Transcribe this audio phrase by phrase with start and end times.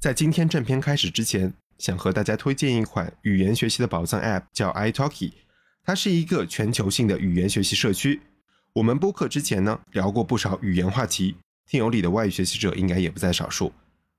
[0.00, 5.32] 在今天正片开始之前，想和大家推荐一款语言学习的宝藏 App，叫 iTalki。
[5.82, 8.20] 它是一个全球性的语言学习社区。
[8.74, 11.34] 我们播客之前呢聊过不少语言话题，
[11.66, 13.72] 听友里的外语学习者应该也不在少数。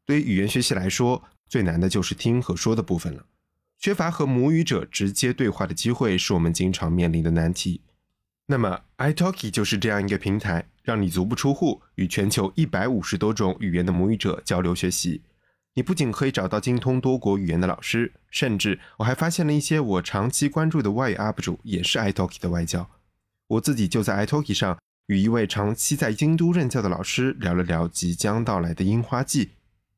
[0.06, 3.26] 对于语言学习来说，最难的就是听和说的部分了。
[3.80, 7.80] 缺乏和母语者直接对话的机会，是我们经常面临的难题。
[8.48, 15.22] 那么，iTalki 就是这样一个平台，让你足不出户与全球一百五十多种语言的母语者交流学习。
[15.76, 22.90] 你不仅可以找到精通多国语言的老师，甚至我还发现了一些我长期关注的外语 UP 主也是 iTalki 的外教。
[23.48, 24.78] 我自己就在 iTalki 上
[25.08, 29.52] 与一位长期在京都任教的老师聊了聊即将到来的樱花季。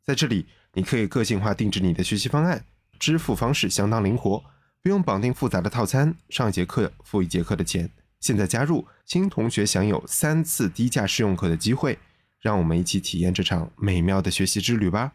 [0.03, 2.65] 在这里，你可以个性化定制你的学习方案。
[2.99, 4.43] 支付方式相当灵活，
[4.83, 7.89] 不用绑定复杂的套餐，上一节课付一节课的钱。
[8.19, 11.97] 现在加入新同学享有三次低价试用课的机会，
[12.39, 15.13] 让我们一起体验这场美妙的学习之旅吧！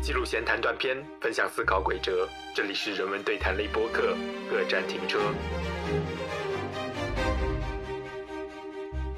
[0.00, 4.16] 记录闲谈短片，分享思考轨哲，这里是人文对谈类播客，
[4.50, 5.18] 各站停车。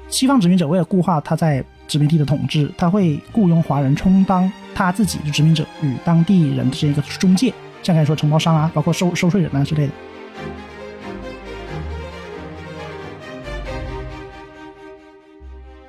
[0.07, 4.51] 西方殖民者为了固化他在殖民地的统治，他会雇佣华人充当。
[4.75, 9.93] 他自己的殖民者与当地人的这一个中介，像刚才说承包商啊，包括收收税人啊之类的。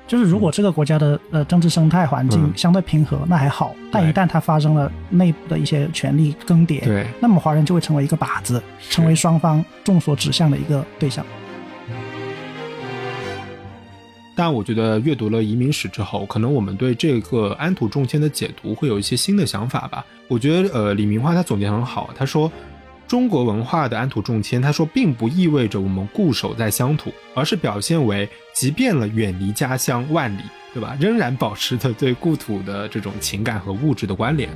[0.07, 11.25] 就是如果这个国家的呃政治生态环境相对平和，那还好；但一旦它发生了内部的一些权力更迭，对，那么华人就会成为一个靶子，成为双方众所指向的一个对象。
[14.33, 20.05] 但我觉得阅读了移民史之后，可能我们对这个安土重迁的解读会有一些新的想法吧。
[20.27, 22.51] 我觉得，呃，李明花他总结很好，他说，
[23.07, 30.41] 中国文化的安土重迁，他说并不意味着我们固守在乡土，而是表现为即便了远离家乡万里，
[30.73, 34.49] 对吧，仍然保持着对故土的这种情感和物质的关联。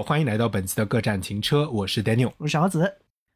[0.00, 2.90] 好，欢迎来到本期的各站停车，我是 Daniel，我是小子。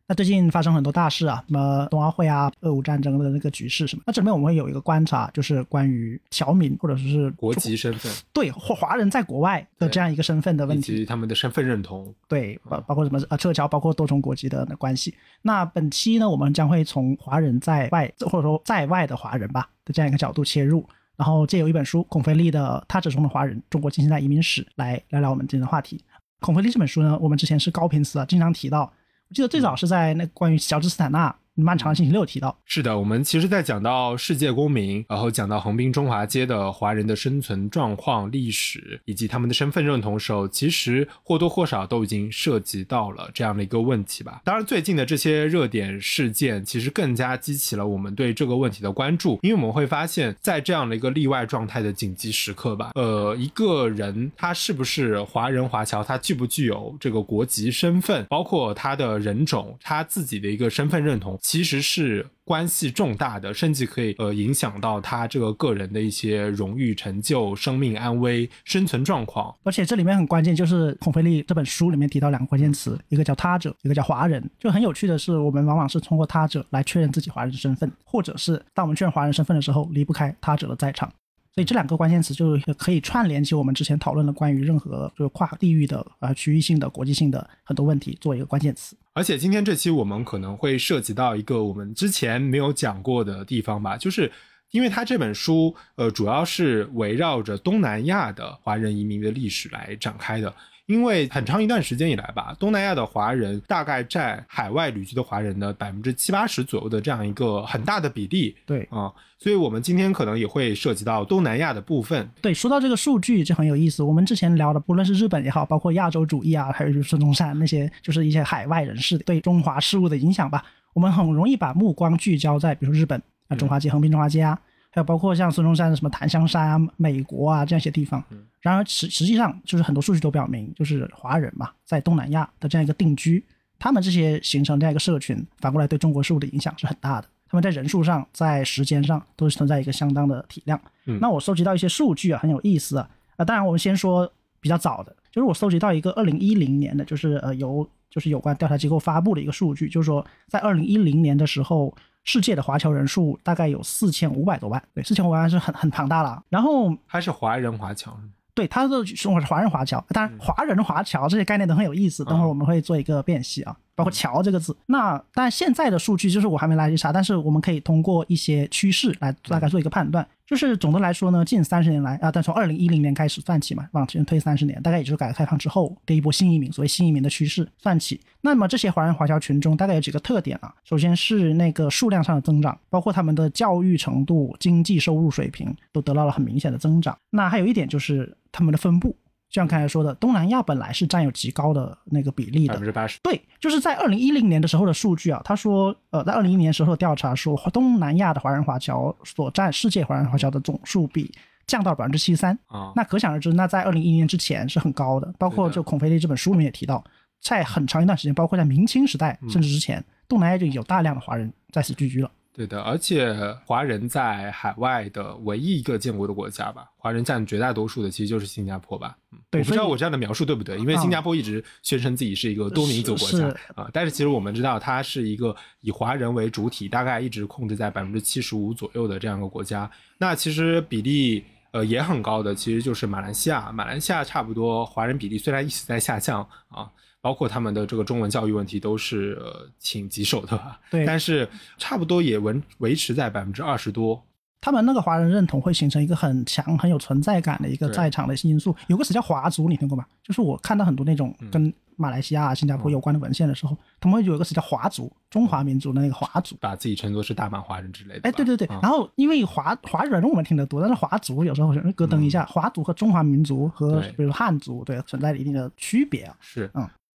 [0.06, 4.02] 那最近发生很多大事啊，什么冬奥会啊、俄乌战争的那个局势什么。
[4.06, 15.14] 那这里面我们会有一个观察，就是关于侨民或者说是国籍身份，对华华人在国外的这样一个身份的问题，以及他们的身份认同，对，包包括什么呃撤侨，包括多重国籍的关系。
[15.42, 20.82] 那本期呢，我们将会从华人在外或者说在外的华人吧的这样一个角度切入，
[21.14, 26.02] 然后借由一本书孔飞利的《他者中的华人：中国近现代移民史》来聊聊我们今天的话题。
[26.40, 28.92] 孔飞利这本书呢，我们之前是高频词啊，经常提到。
[29.28, 31.34] 我记得最早是在那关于乔治斯坦纳。
[31.56, 44.42] 漫长的星期六提到，是的，我们其实，在讲到世界公民，然后讲到横滨中华街的华人的生存状况、历史以及他们的身份认同时候，其实或多或少都已经涉及到了这样的一个问题吧。
[44.44, 61.38] 当然，最近的这些热点事件，其实更加激起了我们对这个问题的关注，因为我们会发现，在这样的一个例外状态的紧急时刻吧，呃，一个人他是不是华人华侨，他具不具有这个国籍身份，包括他的人种，他自己的一个身份认同。
[61.44, 69.54] 其实是关系重大的，甚至可以呃影响到他这个个人的一些荣誉成就、生命安危、生存状况。
[69.62, 74.42] 而且这里面很关键，就是孔飞利这本书里面提到两个关键词，一个叫他者，一个叫华人。
[74.58, 81.12] 就很有趣的是，我们往往是通过他者来确认自己华人身份，或者是当我们确认华人身份的时候，离不开他者的在场。
[81.54, 88.96] 所以这两个关键词就可以串联起我们之前讨论的关于任何就是跨地域的啊区域性的国际性的很多问题做一个关键词。
[89.12, 94.32] 而且今天这期我们可能会涉及到一个我们之前没有讲过的地方吧，就是
[94.72, 100.52] 因为他这本书呃主要是围绕着东南亚的华人移民的历史来展开的。
[100.86, 108.54] 因为很长一段时间以来吧，东南亚的华人大概占海外旅居的华人的百分之七八十左右的这样一个很大的比例。
[108.66, 112.28] 对啊，所以我们今天可能也会涉及到东南亚的部分。
[112.42, 114.02] 对，说到这个数据就很有意思。
[114.02, 120.62] 我们之前聊的，不论是日本也好，包括亚洲主义啊，还有就是孙中山那些，就是一些海外人士对中华事务的影响吧。
[120.92, 124.60] 我们很容易把目光聚焦在，比如说日本啊，中华街、横滨中华街啊。
[124.94, 128.22] 还有包括像孙中山的什么檀香山啊、美国啊这样一些地方，
[128.60, 133.44] 然而实实际上就是很多数据都表明，就是华人嘛，在东南亚的这样一个定居，
[133.76, 137.26] 他们这些形成这样一个社群，反过来对中国事务的影响是很大的。
[137.48, 140.80] 他们在人数上、在时间上都是存在一个相当的体量。
[141.18, 143.10] 那我收集到一些数据啊，很有意思啊。
[143.34, 151.92] 啊，当然我们先说比较早的，就是我搜集到一个二零一零年的，就是呃由就是有关调查机构发布的一个数据，就是说在二零一零年的时候。
[152.24, 156.42] 世界的华侨人数大概有四千五百多万，对，四千五百万是很很庞大了。
[156.48, 158.18] 然后还是华人华侨？
[158.54, 164.76] 对，他的说是华人华侨，当然华人华侨这些概念都很有意思，等会儿我们会做一个辨析啊，包括“侨”这个字。
[164.86, 170.24] 那当然现在的数据就是我还没来得及查，但是我们可以通过一些趋势来大概做一个判断。
[170.46, 178.20] 就是总的来说呢，近三十年来啊，但从二零一零年开始算起嘛，往前推三十年，大概也就是改革开放之后的一波新移民，所谓新移民的趋势算起。
[178.42, 180.74] 那么这些华人华侨群中大概有几个特点啊？
[180.84, 187.16] 首先是那个数量上的增长，包括他们的教育程度、经济收入水平都得到了很明显的增长。
[187.30, 189.16] 那还有一点就是他们的分布。
[189.54, 193.20] 就像刚才说的，东南亚本来是占有极高的那个比例的，百分之八十。
[193.22, 201.32] 对，就是在二零一零年的时候的数据啊，他说，呃，在二零一零年时候的调查说，东南亚的华人华侨所占世界华人华侨的总数比
[201.68, 202.92] 降到了百分之七十三啊。
[202.96, 205.32] 那可想而知，那在二零一零年之前是很高的。
[205.38, 207.04] 包括就孔飞利这本书里面也提到，
[207.40, 212.28] 在很长一段时间，包括在明清时代甚至之前，东南亚就有大量的华人在此聚居了。
[212.56, 213.34] 对的，而且
[213.66, 219.18] 华人在海外的唯一一个建国的国家吧，华人占绝大多数的，其实就是新加坡吧。
[219.50, 229.90] 我不知道我这样的描述对不对，因为新加坡一直宣称自己是一个多民族国家啊，但是其实我们知道它是一个以华人为主体，大概一直控制在百分之七十五左右的这样一个国家。
[230.18, 233.72] 那其实比例呃也很高的，其实就是马来西亚。
[233.72, 236.88] 马来西亚差不多华人比例虽然一直在下降啊。
[237.24, 241.48] 包括他们的这个中文教育问题都是呃挺棘手的吧，对但是
[241.78, 244.22] 差不多也维维持在百分之二十多，
[244.60, 248.76] 他们那个华人认同会形成一个很强、很有存在感的一个在场的因素。
[248.88, 250.04] 有个词叫华族，你听过吗？
[250.22, 256.56] 就是我看到很多那种嗯跟马来西亚、新加坡有关的文献的时候，他们会有一个词叫华族，中华民族的那个华族。
[256.60, 258.28] 把自己称作是大马华人之类的吧。
[258.28, 266.36] 哎，对对对，啊然后因为华华人我们听得多，但是华族有时候咯噔一下，华族和中华民族和比如汉族对存在着一定的区别啊。
[266.40, 266.68] 是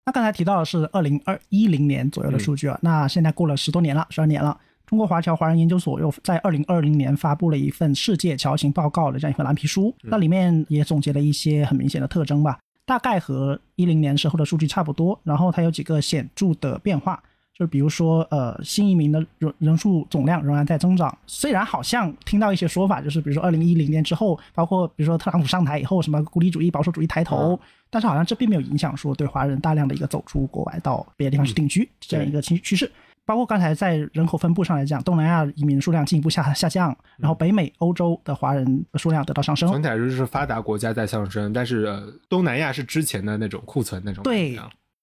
[0.08, 4.58] 那刚才提到的是二零二一零年左右的数据啊，那现在过了十多年了，十二年了。
[4.87, 15.20] 中国华侨华人研究所又在二零二零年发布了一份世界侨情报告的这样一份蓝皮书，那里面也总结了一些很明显的特征吧，大概和一零年时候的数据差不多。
[15.25, 17.22] 然后它有几个显著的变化，
[17.52, 27.58] 就是比如说呃，新移民的人人数总量仍然在增长，虽然好像听到一些说法，就是比如说二零一零年之后，包括比如说特朗普上台以后，什么孤立主义、保守主义抬头，嗯
[27.90, 32.90] 但是好像这并没有影响说对华人大量的一个走出国外到别的地方去定居、这样一个趋趋势。
[33.25, 39.70] 包括刚才在人口分布上来讲，东南亚移民数量进一步下下降，然后北美、欧洲的华人的数量得到上升。
[39.70, 44.58] 整体来说是发达国家在上升，但是、呃、东南亚是之前的那种库存那种对。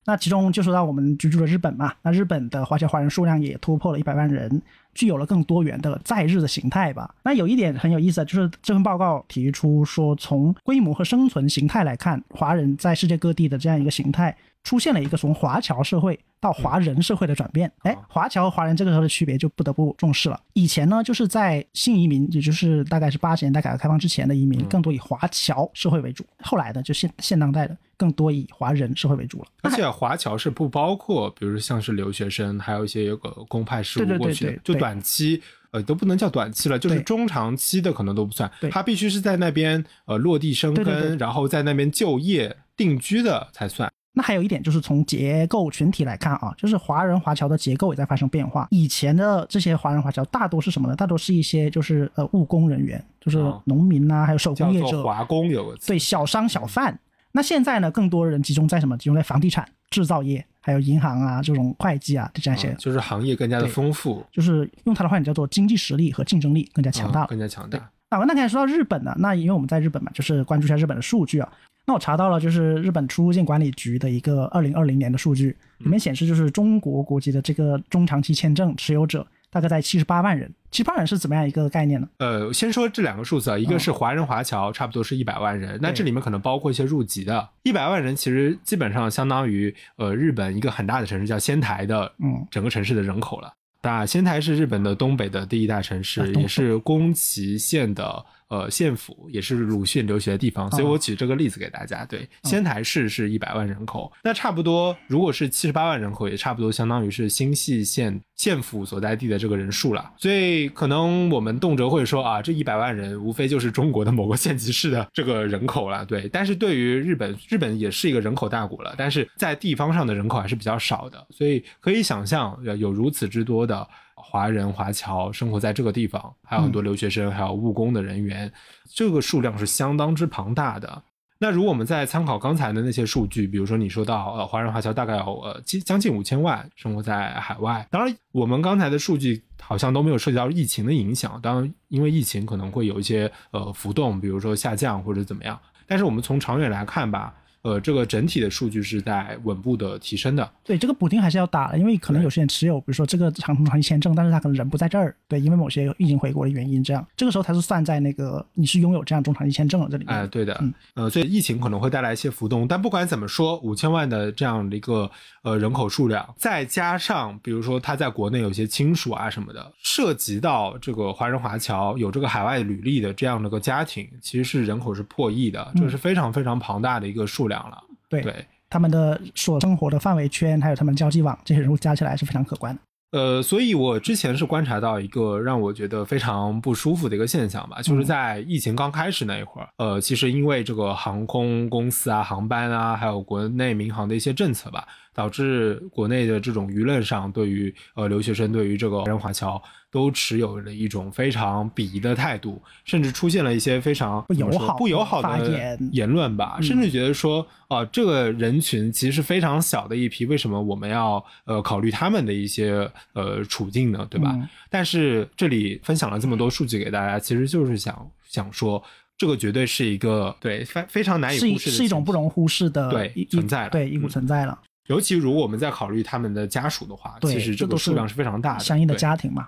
[0.08, 4.62] 那其中就说到我们居住的日本嘛，那日本的华侨华人数量也突破了一百万人，
[4.96, 7.14] 具有了更多元的在日的形态吧。
[7.24, 17.72] 那有一点很有意思的，就是这份报告提出说，从规模和生存形态来看，华人在世界各地的这样一个形态，出现了一个从华侨社会到华人社会的转变。
[17.80, 20.40] 哎，华侨和华人这个时候的区别就不得不重视了。
[20.54, 26.26] 以前呢，就是在新移民，也就是大概是八十年代改革开放之前的移民，更多以华侨社会为主。
[26.42, 29.46] 后来呢，就现现当代的更多以华人社会为主了。
[29.64, 35.42] 而且华侨是不包括，比如像是留学生，还有一些有个公派事对对对务过去的对，就对短期。
[35.72, 43.92] 呃，都不能叫短期了，就是中长期的可能都不算对，他必须是在那边呃落地生根，对对对然后在那边就业定居的才算。
[44.14, 48.66] 那还有一点就是从结构群体来看啊，就是华人华侨的结构也在发生变化。
[48.72, 50.96] 以前的这些华人华侨大多是什么呢？
[50.96, 56.98] 大多是一些就是呃务工人员，就是哦农民呐、还有手工业者，华工有个词，对小商小贩。
[57.34, 58.98] 那现在呢，更多人集中在什么？
[58.98, 67.78] 集中在房地产、制造业，还有银行啊这种会计啊这样一些，啊就是行业更加的丰富，就是用它的话你叫做经济实力和竞争力更加强大更加强大。
[68.10, 71.48] 啊，那刚才说到日本呢，那因为我们在日本嘛，就是关注一下日本的数据啊。
[71.86, 79.26] 那我查到了，就是日本出入境管理局的一个二零二零年的数据，里面显示就是中国国籍的这个中长期签证持有者
[79.56, 80.54] 大概在七十八万人。
[80.70, 82.06] 七十八万人是怎么样一个概念呢？
[82.18, 93.54] 呃，先说这两个数字啊，一个是华人华侨，差不多是一百万人，那这里面可能包括一些入籍的，一百万人其实基本上相当于呃日本一个很大的城市叫仙台的嗯整个城市的人口了。
[93.82, 102.06] 那仙台是日本的东北的第一大城市，啊也是宫崎县的呃县府，也是鲁迅留学的地方，所以我举这个例子给大家。
[102.06, 110.14] 对，仙台市是一百万人口，那差不多如果是七十八万人口，也差不多相当于是新舄县县府所在地的这个人数了。
[110.18, 116.06] 所以可能我们动辄会说啊，这一百万人无非就是中国的某个县级市的这个人口了。
[116.06, 123.88] 对，但是对于日本，日本也是一个人口大国了，但是在地方上的人口还是比较少的，所以可以想象有有如此之多的。
[124.28, 128.52] 华人华侨生活在这个地方，还有很多留学生，还有务工的人员，
[128.94, 131.04] 这个数量是相当之庞大的。
[131.38, 147.34] 那如果我们再参考刚才的那些数据，比如说你说到呃华人华侨大概有呃近将近五千万生活在海外，当然我们刚才的数据好像都没有涉及到疫情的影响，当然因为疫情可能会有一些呃浮动，比如说下降或者怎么样，但是我们从长远来看吧。
[147.66, 150.48] 呃，这个整体的数据是在稳步的提升的。
[150.64, 160.16] 对，这个补丁还是要打的，因为可能有些人持有，比如说这个长途长期签证，但是他可能人不在这儿，对，因为某些疫情回国的原因，这样这个时候他是算在那个你是拥有这样中长期签证的这里面。
[160.16, 165.10] 哎，对的，呃，所以疫情可能会带来一些浮动，但不管怎么说，五千万的这样的一个
[165.42, 177.84] 呃人口数量，再加上比如说他在国内有些亲属啊什么的，涉及到这个华人华侨有这个海外履历的这样的个家庭，其实是人口是破亿的，这是非常非常庞大的一个数量了。
[178.10, 182.82] 对他们的所生活的范围圈，还有他们交际网，这些人物加起来是非常可观的。
[183.12, 194.86] 呃，所以我之前是观察到一个让我觉得非常不舒服的一个现象吧，就是在疫情刚开始那一会儿，呃，其实因为这个航空公司啊、航班啊，还有国内民航的一些政策吧。
[195.16, 205.50] 导致国内的这种舆论上，对于呃留学生，对于这个人华侨，都持有了一种非常鄙夷的态度，甚至出现了一些非常不友好、不友好的
[205.92, 206.10] 言。
[206.10, 214.06] 论吧，甚至觉得说，啊，这个人群其实是非常小的一批，为什么我们要呃考虑他们的一些呃处境呢？
[214.10, 214.38] 对吧？
[214.70, 218.84] 但是这里分享了这么多数据给大家，其实就是想想说，
[219.18, 224.60] 这个绝对是一个对非非常难以忽视的，是一种不容忽视的对存在，对一股存在了。
[224.88, 229.48] 尤其如果我们在考虑他们的家属的话，其实这个数量是非常大的，相应的家庭嘛。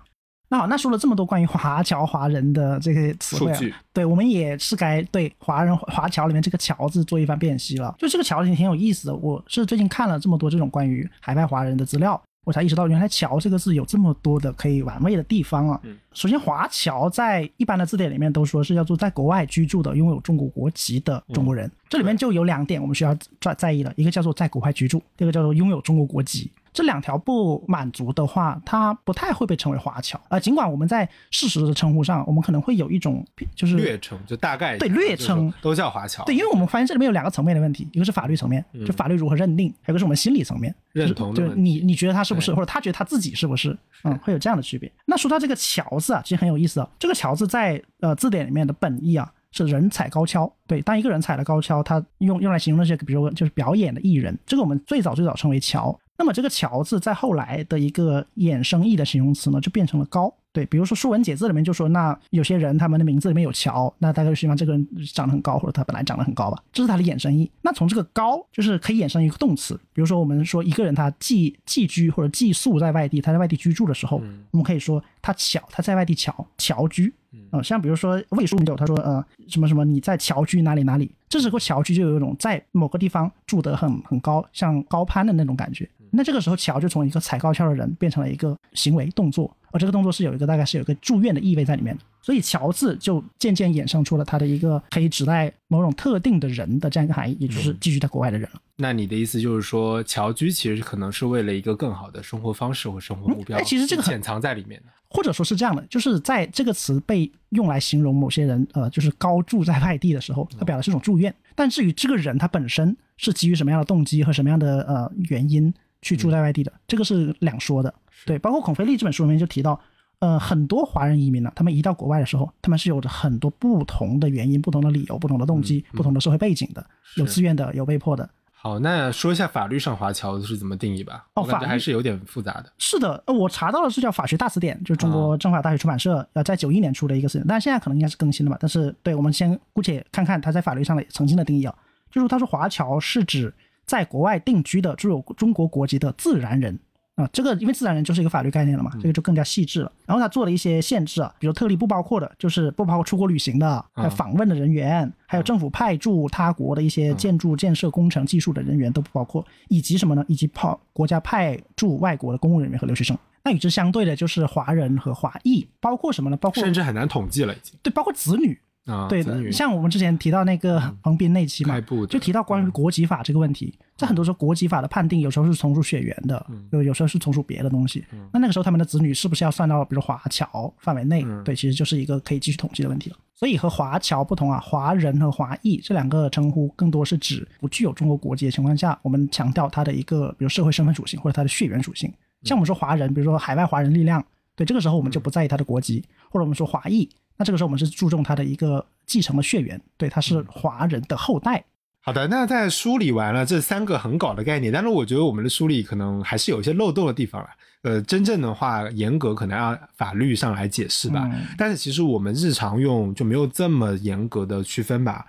[0.49, 7.93] 那好，那说了这么多关于华侨华人的这些词汇，对我们也是该对华人华侨里面这个“侨”字做一番辨析了。
[7.99, 12.21] 就这个“侨”挺挺有意思的，我是最近看了这么多这种关于海外华人的资料。
[12.47, 15.77] 我才意识到，原来“桥”这个字有这么多的可以玩味的地方啊。
[16.13, 21.69] 首先，华侨在一般的字典里面都说是叫做在国外居住的、拥有中国国籍的中国人。
[21.89, 26.49] 这里面就有两点我们需要在在意的，一个叫做在国外居住，第二个叫做拥有中国国籍。
[26.77, 30.39] 这两条不满足的话，它不太会被称为华侨啊。
[30.39, 36.23] 尽管我们在事实的称呼上，我们可能会有一种就是略称，就大概对略称都叫华侨。
[36.25, 44.91] 对，因为我们发现这里面有两个层面的问题，一个是法律层面，就法律如何认定；还有一个是我们心理层面，认同就是你你觉得他是不是，或者他觉得他自己是不是，嗯，会有这样的区别。
[45.07, 46.87] 那说到这个“侨”字啊，其实很有意思啊。
[46.99, 50.53] 这个“侨”字在呃字典里面的本意啊是人踩高跷。
[50.67, 55.97] 对，当一个人踩了高跷，他用用来形容那些比如就是表演的艺人，这个我们最早最早称为侨。
[56.17, 60.33] 那么这个“乔”字在后来的一个衍生义的形容词呢，就变成了高。
[60.51, 67.49] 对，比如说《说文解字》里面就说，那有些人他们的名字里面有“乔”，那大概就希望这个人长得很高，或者他本来长得很高吧，这是他的衍生义。
[67.61, 74.17] 那从这个“高”就是可以衍生一个动词，比如说我们说一个人他寄寄居或者寄宿在外地，他在外地居住的时候，
[74.49, 77.13] 我们可以说他巧，他在外地巧侨居。
[77.51, 85.87] 嗯，像比如说魏书有他说呃什么什么你在侨居哪里哪里，这时候侨居就有一种在某个地方住得很很高，像高攀的那种感觉。
[86.11, 98.61] 那这个时候，桥就从一个踩高跷的人变成了一个行为动作，而这个动作是有一个大概是有一个住院的意味在里面的，所以“乔治就渐渐衍生出了他的一个可以指代某种特定的人的这样一个含义，也就是寄居在国外的人了。
[98.77, 115.73] 那你的意思就是说，侨居其实可能是为了一个更好的生活方式或生活目标，其实这个潜藏在里面的，或者说是这样的，就是在这个词被用来形容某些人，呃，就是高住在外地的时候，它表达是一种祝愿，但至于这个人他本身是基于什么样的动机和什么样的呃原因。
[115.99, 117.91] 去住在外地的，这个是两说的。
[118.25, 119.79] 对，包括孔飞利这本书里面就提到，
[120.19, 128.29] 呃，很多华人移民呢，他们移到国外的时候，他们是有着很多不同的原因、不同的理由、不同的动机、不同的社会背景的，有自愿的，有被迫的。
[128.51, 131.27] 好，那说一下法律上华侨是怎么定义吧？
[131.35, 132.73] 哦，法律还是有点复杂的。
[132.79, 138.57] 是的，我查到的是叫《法学大词典》，就是中国政法大学出版社呃在九一年出的一个词典，但是现在可能应该是更新了吧？
[138.59, 141.75] 但是对我们先姑且看看他在法律上的曾经的定义啊，
[142.11, 143.53] 就是他说华侨是指。
[143.85, 146.77] 在国外定居的具有中国国籍的自然人
[147.17, 149.91] 啊，这个因为自然人就是一个法律概念了嘛，这个就更加细致了。
[150.05, 160.23] 然后他做了一些限制啊，比如特例不包括的，就是不包括出国旅行的，还有访问的人员，还有政府派驻他国的一些建筑建设工程技术的人员都不包括，以及什么呢？
[160.27, 163.17] 以及派国家派驻外国的公务人员和留学生。
[163.43, 166.37] 那与之相对的就是华人和华裔，包括什么呢？
[166.37, 168.59] 包括甚至很难统计了，已经对，包括子女。
[168.87, 171.79] 啊，对的，像我们之前提到那个横滨那期嘛，
[172.09, 178.03] 就提到关于国籍法这个问题，在很多时候国籍法的判定有时候是从属血缘的，有有时候是从属别的东西。
[178.31, 181.25] 那那个时候他们的子女是不是要算到比如华侨范围内？
[181.43, 183.17] 对，其实就是一个可以继续统计的问题了。
[183.35, 192.11] 所以和华侨不同啊，华人和华裔这两个称呼更多是指不具有中国国籍的情况下，我们强调它的一个比如社会身份属性或者它的血缘属性。
[192.43, 194.23] 像我们说华人，比如说海外华人力量，
[194.55, 197.07] 对，这个时候我们就不在意他的国籍，或者我们说华裔。
[197.37, 201.63] 那这个时候我们是注重他的一个继承的血缘，对，他是华人的后代，
[202.01, 207.47] 好的，那在梳理完了这三个很搞的概念，但是我觉得我们的梳理可能还是有一些漏洞的地方了。
[207.83, 211.29] 呃，真正的话，严格可能要法律上来解释吧。
[211.31, 215.25] 嗯但是其实我们日常用就没有这么严格的区分吧。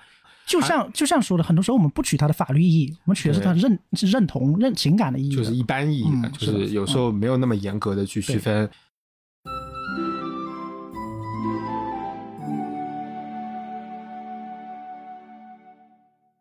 [0.46, 5.36] 就像就像说的，很多时候我们不取它的法律意义，我们取的是它的认是认同、认情感的意义的。
[5.36, 8.68] 就是一般意义就是有时候没有那么严格的去区分。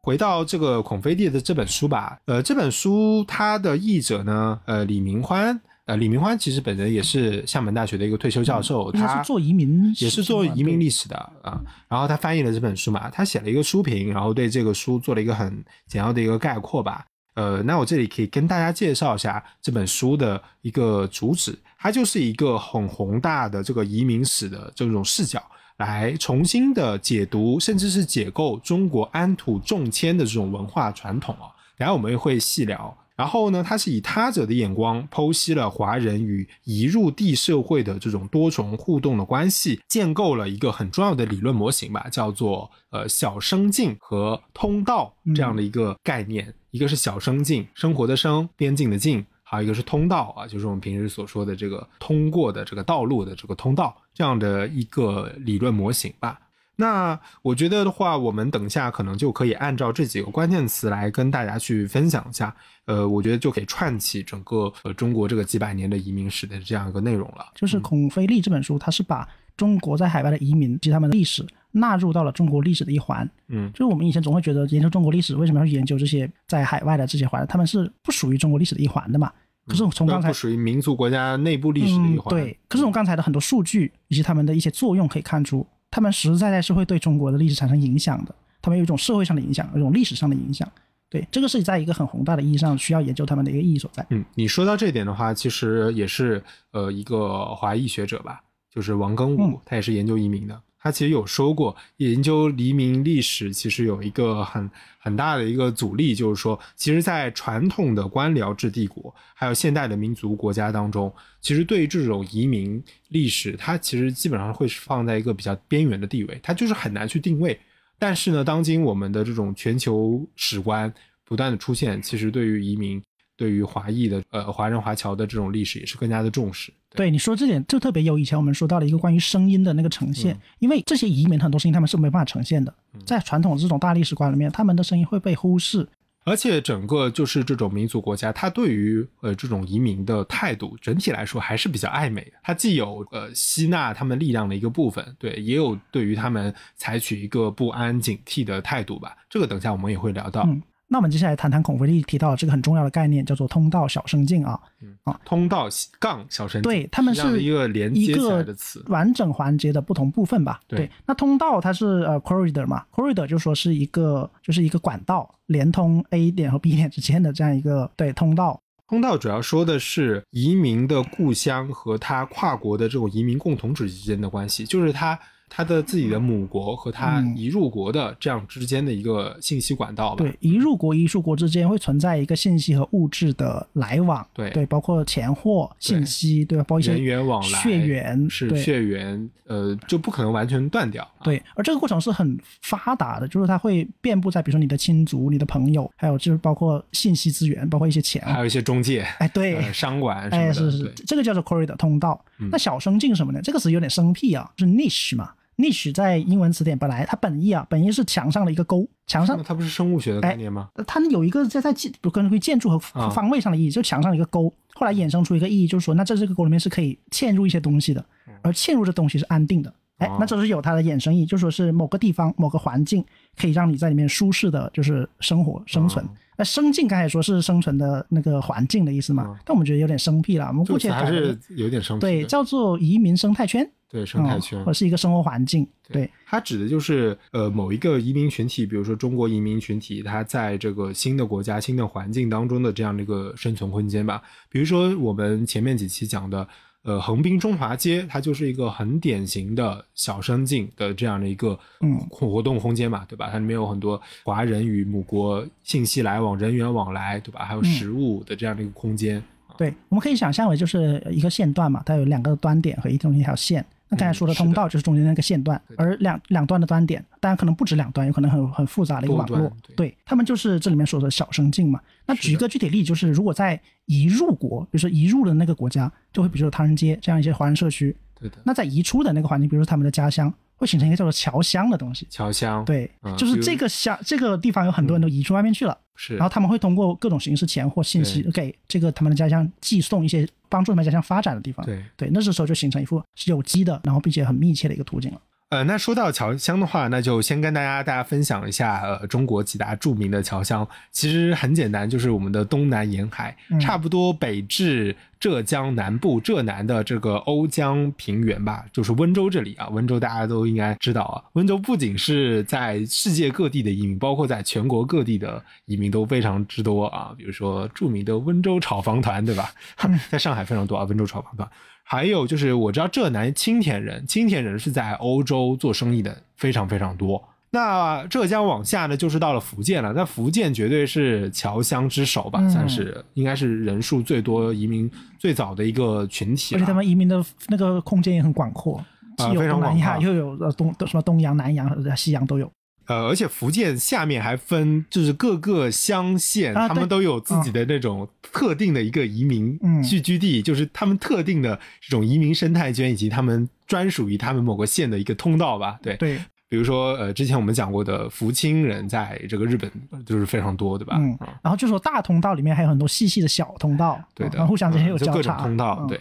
[0.07, 11.59] 回到这个孔飞弟的这本书吧，呃，这本书它的译者呢，呃，李明欢，呃，李明欢其实本人也是厦门大学的一个退休教授，他是做移民也是做移民历史的啊。
[11.89, 17.05] 然后他翻译了这本书嘛，他写了一个书评，然后对这个书做了一个很简要的一个概括吧。
[17.35, 25.43] 呃，那我这里可以跟大家介绍一下这本书的一个主旨，它就是一个很宏大的这个移民史的这种视角，
[25.77, 31.49] 来重新的解读，甚至是解构中国安土重迁的这种文化传统啊。
[31.75, 32.95] 然后我们也会细聊。
[33.15, 46.53] 然后呢，他是以他者的眼光剖析了华人与移入地社会的这种多重互动的关系，建构了一个很重要的理论模型吧，叫做呃小生境和通道这样的一个概念。
[46.69, 56.37] 一个是小生境，生活的生，边境的境，还有一个是通道啊，就是我们平时所说的这个通过的这个道路的这个通道这样的一个理论模型吧。
[56.75, 62.53] 那我觉得的话，我们等一下可能就可以按照这几个关键词来跟大家去分享一下。
[62.85, 67.47] 呃，我觉得就可以串起整个呃中国这个几百年的移民史的这样一个内容了。
[67.55, 73.29] 就是孔飞利这本书，它是把中国在海外的移民及他们的历史纳入到了中国历史的一环。
[73.49, 77.47] 嗯就是我们以前总会觉得研究中国历史，为什么要去研究这些在海外的这些华人？
[77.47, 79.31] 他们是不属于中国历史的一环的嘛？
[79.65, 82.27] 可是从刚才那不属于民族国家内部历史的一环。
[82.27, 82.35] 嗯。
[82.35, 88.33] 对，可是从刚才的很多数据以及他们的一些作用可以看出，他们实实在在是会对中国的历史产生影响的。
[88.61, 90.69] 他们有一种社会上的影响，有一种历史上的影响。
[91.09, 94.05] 对，这个是在一个很宏大的意义上需要研究他们的一个意义所在。
[94.09, 100.61] 嗯，你说到这点的话，其实也是呃一个华裔学者吧，就是王庚武，嗯他也是研究移民的。
[100.87, 117.59] 他其实有说过，研究移民历史其实有一个很很大的一个阻力，就是说，其实，在传统的官僚制帝国，还有现代的民族国家当中，其实对于这种移民历史，它其实基本上会是放在一个比较边缘的地位，它就是很难去定位。
[117.99, 120.93] 但是呢，当今我们的这种全球史观
[121.25, 123.03] 不断的出现，其实对于移民、
[123.37, 126.73] 对于华裔的呃华人华侨的这种历史也是更加的重视。
[126.95, 132.73] 对你说这点就特别有以前我们说到了一个关于声音的那个呈现，嗯因为这些移民很多声音他们是没办法呈现的，
[133.05, 135.87] 在传统这种大历史观里面，他们的声音会被忽视。
[136.23, 142.31] 而且整个就是这种民族国家，它对于呃这种移民的态度，整体来说还是比较爱美的。
[142.43, 149.15] 它既有呃吸纳他们力量的一个部分，对，也有对于他们采取一个不安警惕的态度吧。
[149.29, 150.41] 这个等下我们也会聊到。
[150.41, 154.59] 嗯，那我们接下来谈谈孔飞利提到的这个很重要的概念，叫做通道小生境啊。
[155.03, 155.67] 啊通道
[155.99, 158.83] 杠小生境，对，他们是一个连接起来的词。
[158.87, 160.59] 完整环节的不同部分吧。
[160.67, 168.59] 对那通道它是呃 corridor 嘛，corridor 就说是一个就是一个管道，连通 A 点和 B 点之间的这样一个对通道。
[168.87, 180.17] 通道主要说的是移民的故乡和他跨国的这种移民共同体之间的关系，就是他他的自己的母国和他嗯移入国的这样之间的一个信息管道吧。
[180.17, 186.63] 对，移入国、移出国之间会存在一个信息和物质的来往，对对，包括钱货、信息，对吧？
[186.63, 191.03] 包括一些人员往来血缘，是血缘，呃，就不可能完全断掉。
[191.03, 202.19] 啊，对，而这个过程是很发达的，就是它会遍布在比如说你的亲族、你的朋友，还有就是包括信息资源，包括一些钱，还有一些中介，哎，对，呃，商馆什么哎，的，是是，这个叫做 corridor 通道。
[202.39, 203.41] 嗯那小生境什么呢？
[203.41, 210.69] 这个词有点生僻啊，是 niche 嘛？niche 在英文词典本来它本意啊，本意是墙上的一个沟，墙上它不是生物学的概念吗？
[210.75, 214.53] 呃它有一个在在建，不根据建筑和啊方位上的意义，就墙上一个沟。
[214.75, 218.05] 后来衍生出一个意义，就是说，那在这个沟里面是可以嵌入一些东西的，
[218.43, 219.73] 而嵌入这东西是安定的。
[219.97, 223.03] 哎哦，那这是有它的衍生意义，就说是某个地方、某个环境
[223.35, 226.09] 可以让你在里面舒适的，就是生活生存哦。
[226.37, 235.67] 那生境刚才说是生存的那个环境的意思嘛嗯，但我们觉得有点生僻了，我们这个姑且改词还是有点生僻对叫做移民生态圈，对生态嗯圈或者是一个生活环境。
[235.89, 244.21] 对，它指的就是呃某一个移民群体，比如说中国移民群体，它在这个新的国家、新的环境当中的这样的一个生存空间吧。
[244.49, 246.47] 比如说我们前面几期讲的，
[246.87, 253.27] 呃，横滨中华街，它就是一个很典型的小生境的这样的一个嗯活动空间嘛，对吧？
[253.29, 257.43] 它里面有很多华人与母国信息来往、人员往来，对吧？
[257.43, 259.21] 还有食物的这样的一个空间。
[259.57, 263.65] 对，我们可以想象为就是一个线段嘛，它有两个端点和一中一条线。
[263.89, 269.51] 那刚才说的通道就是中间那个线段，而两两端的端点，当然可能不止两端，有可能很很复杂的一个网络。
[269.61, 269.75] 对。
[269.75, 271.79] 对，他们就是这里面说的小生境嘛。
[272.05, 282.05] 那举一个具体例，就是如果在移入国，比如说移入的那个国家，就会比如说唐人街这样一些华人社区，对的，那在移出的那个环境，比如说他们的家乡，会形成一个叫做侨乡的东西。
[282.09, 291.65] 侨乡对，嗯就是这个乡这个地方有很多人都移出外面去了，是，然后他们会通过各种形式钱或信息给这个他们的家乡寄送一些帮助他们家乡发展的地方。
[291.65, 291.81] 对。
[291.95, 295.21] 对，那这时候就形成一幅是有机的，然后并且很密切的一个途径了。
[295.49, 300.67] 呃，那说到侨乡的话，那就先跟大家大家分享一下，呃，中国几大著名的侨乡。
[300.91, 309.69] 其实很简单，就是我们的东南沿海，嗯差不多北至浙江南部浙南的这个瓯江平原吧，就是温州这里啊。
[309.69, 317.15] 温州大家都应该知道啊，温州不仅是在世界各地的移民，包括在全国各地的移民都非常之多啊。
[317.17, 319.49] 比如说著名的温州炒房团，对吧？
[320.11, 321.49] 在上海非常多啊，温州炒房团。
[321.89, 327.23] 还有就是我知道浙南青田人，青田人是在欧洲做生意的非常非常多。
[327.49, 329.93] 那浙江往下呢，就是到了福建了。
[329.93, 336.55] 那福建绝对是侨乡之首吧，嗯算是应该是人数最多、移民最早的一个群体。
[336.55, 338.83] 而且他们移民的那个空间也很广阔，
[339.15, 342.51] 既有啊非常东南亚，又有呃东什么东洋、南洋、呃西洋都有。
[342.87, 355.77] 呃，而且福建下面还分，就是各个乡县，啊他们都有自己的那种特定的一个移民嗯聚居地，就是他们特定的这种移民生态圈，以及他们专属于他们某个县的一个通道吧。
[355.83, 360.95] 对，对，比如说呃，之前我们讲过的福清人在这个日本呃就是非常多，对吧？
[360.97, 365.43] 嗯，然后就说大通道里面还有很多细细的小通道，对的，互相之间有嗯就各种交叉。
[365.43, 365.99] 通道，嗯对。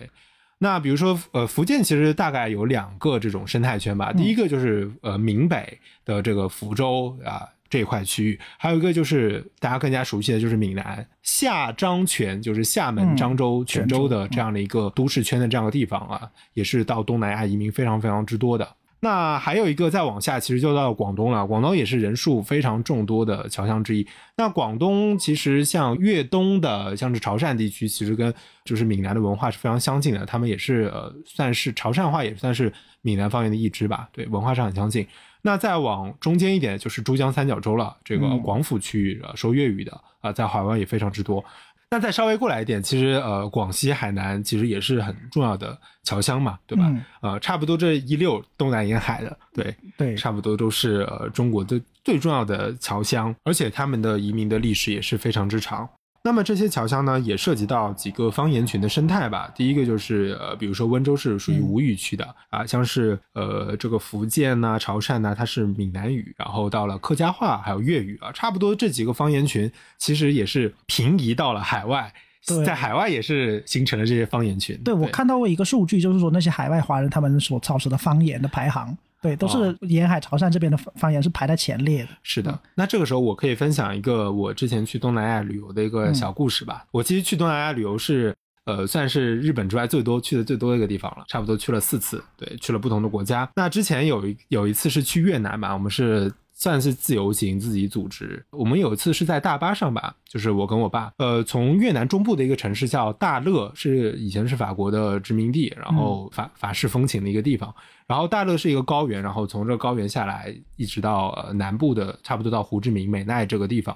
[0.59, 4.13] 那比如说，呃，福建其实大概有两个这种生态圈吧。
[4.13, 18.67] 第一个就是呃闽北的这个福州啊这一块区域，还有一个就是大家更加熟悉的就是闽南厦漳泉，就是厦门、嗯漳州泉州的这样的一个都市圈的这样的地方啊，也是到东南亚移民非常非常之多的。
[19.01, 21.47] 那还有一个再往下，其实就到广东了。
[21.47, 24.07] 广东也是人数非常众多的侨乡之一。
[24.37, 28.33] 那广东其实像粤东的，像是潮汕地区，其实跟
[28.65, 30.25] 就是闽南的文化是非常相近的。
[30.25, 34.09] 他们也是呃，算是潮汕话，也算是闽南方言的一支吧。
[34.13, 35.07] 对，文化上很相近。
[35.43, 37.97] 那再往中间一点，就是珠江三角洲了。
[38.03, 41.45] 这个嗯广府区域呃说粤语的啊、在海外也非常之多。
[41.89, 46.85] 那再稍微过来一点，其实呃，广西、海南其实也是很重要的侨乡嘛，对吧？
[46.89, 55.89] 嗯呃，差不多这一溜东南沿海的，对，对，差不多都是呃中国的最重要的侨乡，而且他们的移民的历史也是非常之长。
[56.27, 59.49] 那么这些侨乡呢，也涉及到几个方言群的生态吧。
[59.55, 72.13] 第一个就是呃，比如说温州是属于吴语区的、啊，像是呃这个福建呐、潮汕呐、它是闽南语，然后到了客家话还有粤语啊，差不多这几个方言群其实也是平移到了海外，
[72.45, 74.77] 对在海外也是形成了这些方言群。
[74.83, 79.51] 对我看到过一个数据，就是说那些海外华人他们所操持的方言的排行，对，都哦
[79.81, 82.09] 是沿海潮汕这边的方言是排在前列的。
[82.23, 86.85] 是的，那这个时候我可以分享一个我之前去东南亚旅游的一个小故事吧。
[86.91, 93.51] 我其实去东南亚旅游是，呃，算是日本之外最多去的最多的一个地方了，差不多去了四次，对，去了不同的国家。
[93.57, 96.33] 那之前有一有一次是去越南吧，我们是。
[96.59, 98.43] 算是自由行，自己组织。
[98.51, 107.73] 我们有一次是在大巴上吧，就是我跟我爸，呃，从越南中部的一个城市叫大乐，是以前是法国的殖民地，然后法法式风情的一个地方。
[108.07, 113.95] 然后大乐是一个高原，然后从这高原下来，一直到呃南部的，差不多到胡志明、美奈这个地方，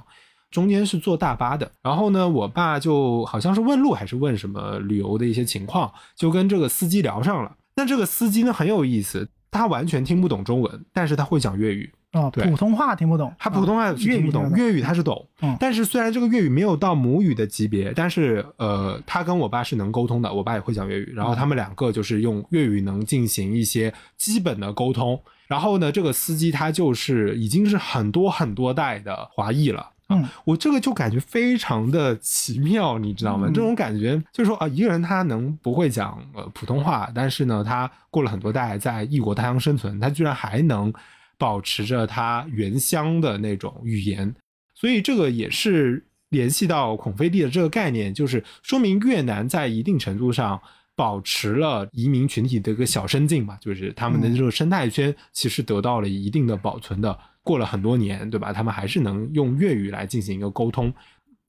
[0.51, 1.71] 中间是坐大巴的。
[1.83, 7.57] 然后呢，我爸就好像是问路还是问什么旅游的一些情况，就跟这个司机聊上了。
[7.77, 11.91] 那这个司机呢很有意思，他完全听不懂中文，但是他会讲粤语。
[12.13, 15.27] 哦，对普通话听不懂，他普通话是听不懂，啊粤语他是懂。
[15.43, 25.21] 嗯但是虽然这个粤语没有到母语的级别，但是呃，他跟我爸是能沟通的，我爸也会讲粤语，然后他们两个就是用粤语能进行一些基本的沟通。
[25.47, 29.91] 然后呢，这个司机他就是已经是很多很多代的华裔了。
[30.09, 33.47] 嗯，我这个就感觉非常的奇妙，你知道吗？
[33.49, 40.93] 嗯这种感觉就是说啊，一个人他能不会讲呃普通话，但是呢，他过了很多代在异国他乡生存，他居然还能
[41.41, 44.33] 保持着它原乡的那种语言，
[44.75, 50.61] 所以这个也是联系到孔飞地的这个概念，就是说明越南在一定程度上。
[50.97, 57.19] 保持了移民群体的一个小生境嘛，就是他们的这个生态圈其实得到了一定的保存的。
[57.43, 58.53] 过了很多年，对吧？
[58.53, 60.93] 他们还是能用粤语来进行一个沟通。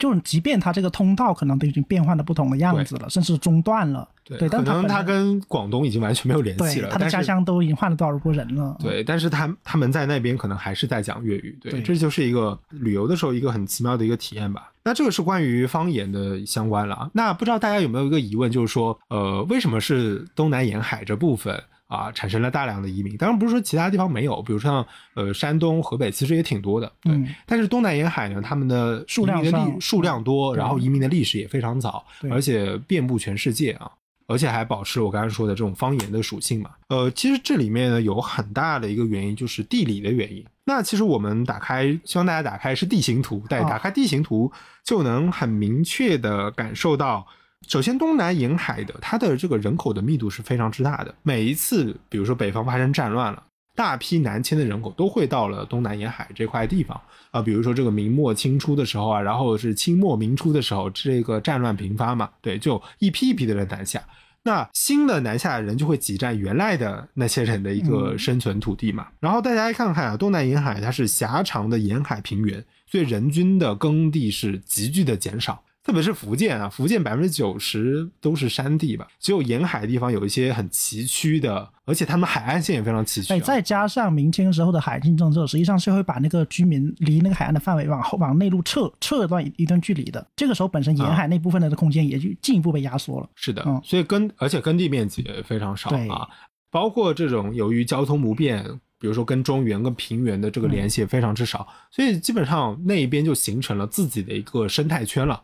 [0.02, 6.90] 就即便它这个通道可能都已经变换了不同的样子了，甚至中断了，对，可但能他它跟广东已经完全没有联系了。
[6.90, 14.72] 对他的家乡都已经换了多少波人了，对，但是他他们在那边可能还是在讲粤语，对，对这就是一个旅游的时候一个很奇妙的一个体验吧。
[14.84, 17.12] 那这个是关于方言的相关了。
[17.14, 21.62] 那不知道大家有没有一个疑问，就是说，呃，为什么是东南沿海这部分
[21.92, 23.18] 啊，产生了大量的移民。
[23.18, 26.90] 当然不是说其他地方没有，比如像呃山东、河北，其实也挺多的。
[27.02, 33.92] 对，嗯但是东南沿海呢，他们的数量的历数量多，然后移民的历史也非常早，而且遍布全世界啊。
[34.28, 36.70] 而且还保持我刚才说的这种方言的属性嘛。
[36.88, 40.42] 呃，其实这里面呢有很大的一个原因就是地理的原因。
[40.64, 44.50] 那其实我们打开，希望大家打开是地形图，对，啊打开地形图
[44.86, 47.28] 就能很明确的感受到，
[47.68, 51.16] 首先东南沿海的它的这个人口的密度是非常之大的。
[51.24, 53.44] 每一次，比如说北方发生战乱了。
[53.74, 57.00] 大批南迁的人口都会到了东南沿海这块地方
[57.32, 64.04] 啊、比如说这个明末清初的时候啊，然后是清末明初的时候，这个战乱频发嘛，对，就一批一批的人南下。
[64.44, 69.08] 那新的南下的人就会挤占原来的那些人的一个生存土地嘛。
[69.22, 75.64] 然后大家看看啊，东南沿海它是狭长的沿海平原，所以人均的耕地是急剧的减少。
[75.84, 83.42] 特别是福建啊，福建百分之九十都是山地吧，只有沿海地方有一些很崎岖的，而且他们海岸线也非常崎岖。
[83.42, 90.26] 再加上明清时候的海禁政策，实际上是会把那个居民离那个海岸的范围往后往内陆撤撤一段一段距离的。
[90.36, 93.28] 这个时候本身沿海那部分的空间也就进一步被压缩了。
[93.34, 96.28] 是的，嗯所以耕而且耕地面积也非常少对啊，
[96.70, 98.64] 包括这种由于交通不便，
[99.00, 105.42] 比如说跟中原跟平原的这个联系也非常之少，所以基本上那一边就形成了自己的一个生态圈了。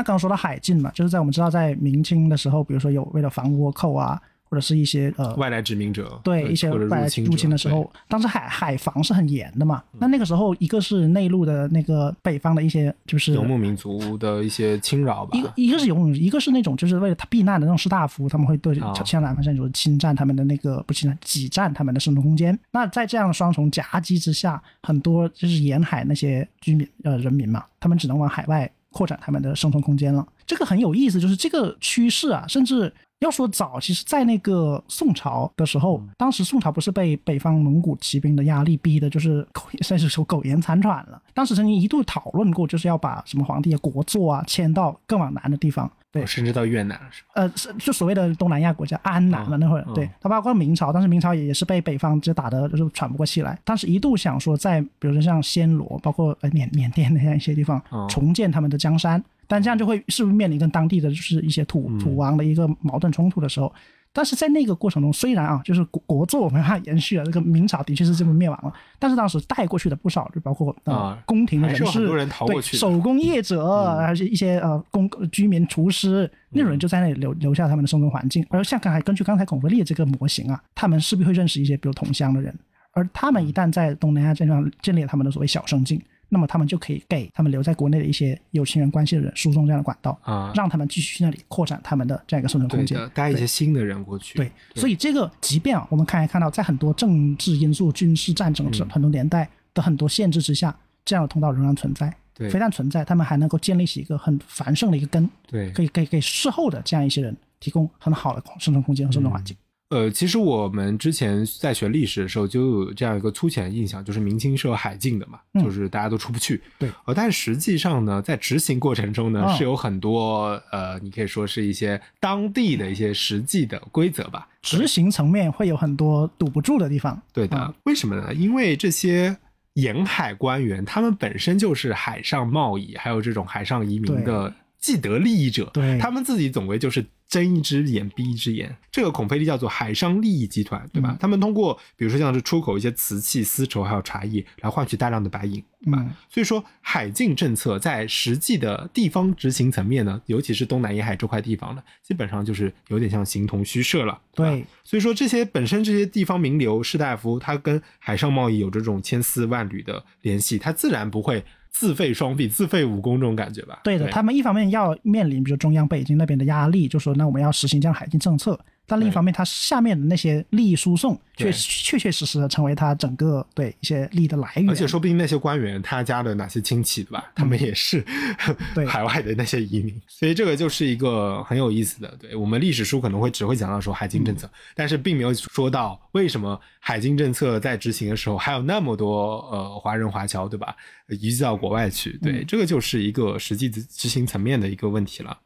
[0.00, 9.82] 那刚刚说到海禁嘛，就是在我们知道在明清的时候，比如说有为了防倭寇啊，或者是一些呃外来殖民者对一些外来入侵的时候，当时海海防是很严的嘛。
[9.92, 15.42] 嗯那那个时候，一个是内陆的那个北方的一些就是游牧民族的一些侵扰吧一。
[15.42, 22.58] 个一个是游牧，一个是那种就是为了他避难的那种士大夫，他们会对啊像南方像就是侵占他们的那个不侵占挤占他们的生存空间。
[22.70, 30.26] 那在这样的双重夹击之下，很多就是沿海那些居民呃人民嘛，他们只能往海外扩展他们的生存空间了。
[30.46, 32.92] 这个很有意思，就是这个趋势啊，甚至。
[33.20, 41.20] 要说早，其实，在那个宋朝的时候，当时宋朝不是被北方蒙古骑兵的压力逼的，就是苟算是说苟延残喘了。
[41.34, 45.92] 当时曾经一度讨论过，就是要把什么皇帝的国祚啊迁到更往南的地方。
[46.12, 47.28] 对哦，甚至到越南是吧？
[47.34, 53.58] 呃，是就所谓的东南亚国家安南嘛，嗯那会儿，嗯对，它包括明朝，当时明朝也也是被北方就打得就是喘不过气来。
[53.64, 63.72] 当时一度想说，在比如说像暹罗，包括呃缅缅甸那样一些地方嗯，重建他们的江山，但这样就会是不是面临跟当地的就是一些土嗯土王的一个矛盾冲突的时候。
[64.12, 72.08] 但是在那个过程中，虽然啊，就是国国祚没办法延续了，这个明朝的确是这么灭亡了，但是当时带过去的不少，就包括呃啊宫廷的人士，
[72.46, 78.44] 对手工业者，还是一些呃工居民、厨师那种人就在那里留留下他们的生存环境。
[78.50, 82.52] 而像刚才根据刚才孔飞利这个模型啊，他们势必会认识一些比如同乡的人，
[82.92, 93.10] 而他们一旦在东南亚这上建立了他们的所谓小生境，那么他们就可以给他们留在国内的一些有亲人关系的人输送这样的管道，啊，让他们继续去那里扩展他们的这样一个生存空间，。
[93.12, 94.38] 带一些新的人过去。
[94.38, 102.14] 对，所以这个即便啊，我们看也看到，在很多政治因素、军事战争之嗯很多年代的很多限制之下，这样的通道仍然存在。
[102.32, 109.54] 对非但存在，他们还能够建立起一个很繁盛的一个根，对可以给给事后的这样一些人提供很好的生存空间和生存环境。
[109.90, 116.60] 呃，其实我们之前在学历史的时候就有这样一个粗浅的印象，就是明清是有海禁的嘛，嗯就是大家都出不去。
[116.78, 124.48] 对，呃，但实际上呢，在执行过程中呢，嗯是有很多呃，你可以说是一些当地的一些实际的规则吧。
[124.62, 127.20] 执行层面会有很多堵不住的地方。
[127.32, 128.32] 对的，嗯为什么呢？
[128.32, 129.36] 因为这些
[129.74, 138.74] 沿海官员，他们本身就是海上贸易还有这种海上移民的既得利益者，对他们自己总归就是睁一只眼闭一只眼。
[138.90, 141.10] 这个孔飞利叫做海上利益集团，对吧？
[141.12, 145.98] 嗯他们通过比如说像是出口一些瓷器、丝绸还有茶叶，来换取大量的白银，对吧？
[146.00, 154.14] 嗯所以说，海禁政策在实际的地方执行层面呢，尤其是东南沿海这块地方呢，基本上就是有点像形同虚设了。
[154.14, 163.80] 吧对，所以说这些本身这些地方名流士大夫，他跟海上贸易有这种千丝万缕的联系，他自然不会自废双臂、自废武功这种感觉吧？
[163.84, 168.58] 对的，他们一方面要面临比如中央北京那边的压力，就说那我们要实行这样海禁政策，
[168.90, 174.68] 但另一方面，它下面的那些利益输送确确确实实的成为它整个对一些利益的来源。
[174.68, 177.30] 而且说不定那些官员他家的哪些亲戚，对吧？
[177.34, 178.04] 他们也是
[178.48, 182.14] 嗯对 海外的那些移民，所以这个就是一个很有意思的。
[182.20, 190.74] 对我们历史书可能会只会讲到说海禁政策，嗯但是并没有说到为什么海禁政策在执行的时候还有那么多呃华人华侨，对吧？
[191.08, 195.38] 移居到国外去，对，嗯这个就是一个实际的执行层面的一个问题了。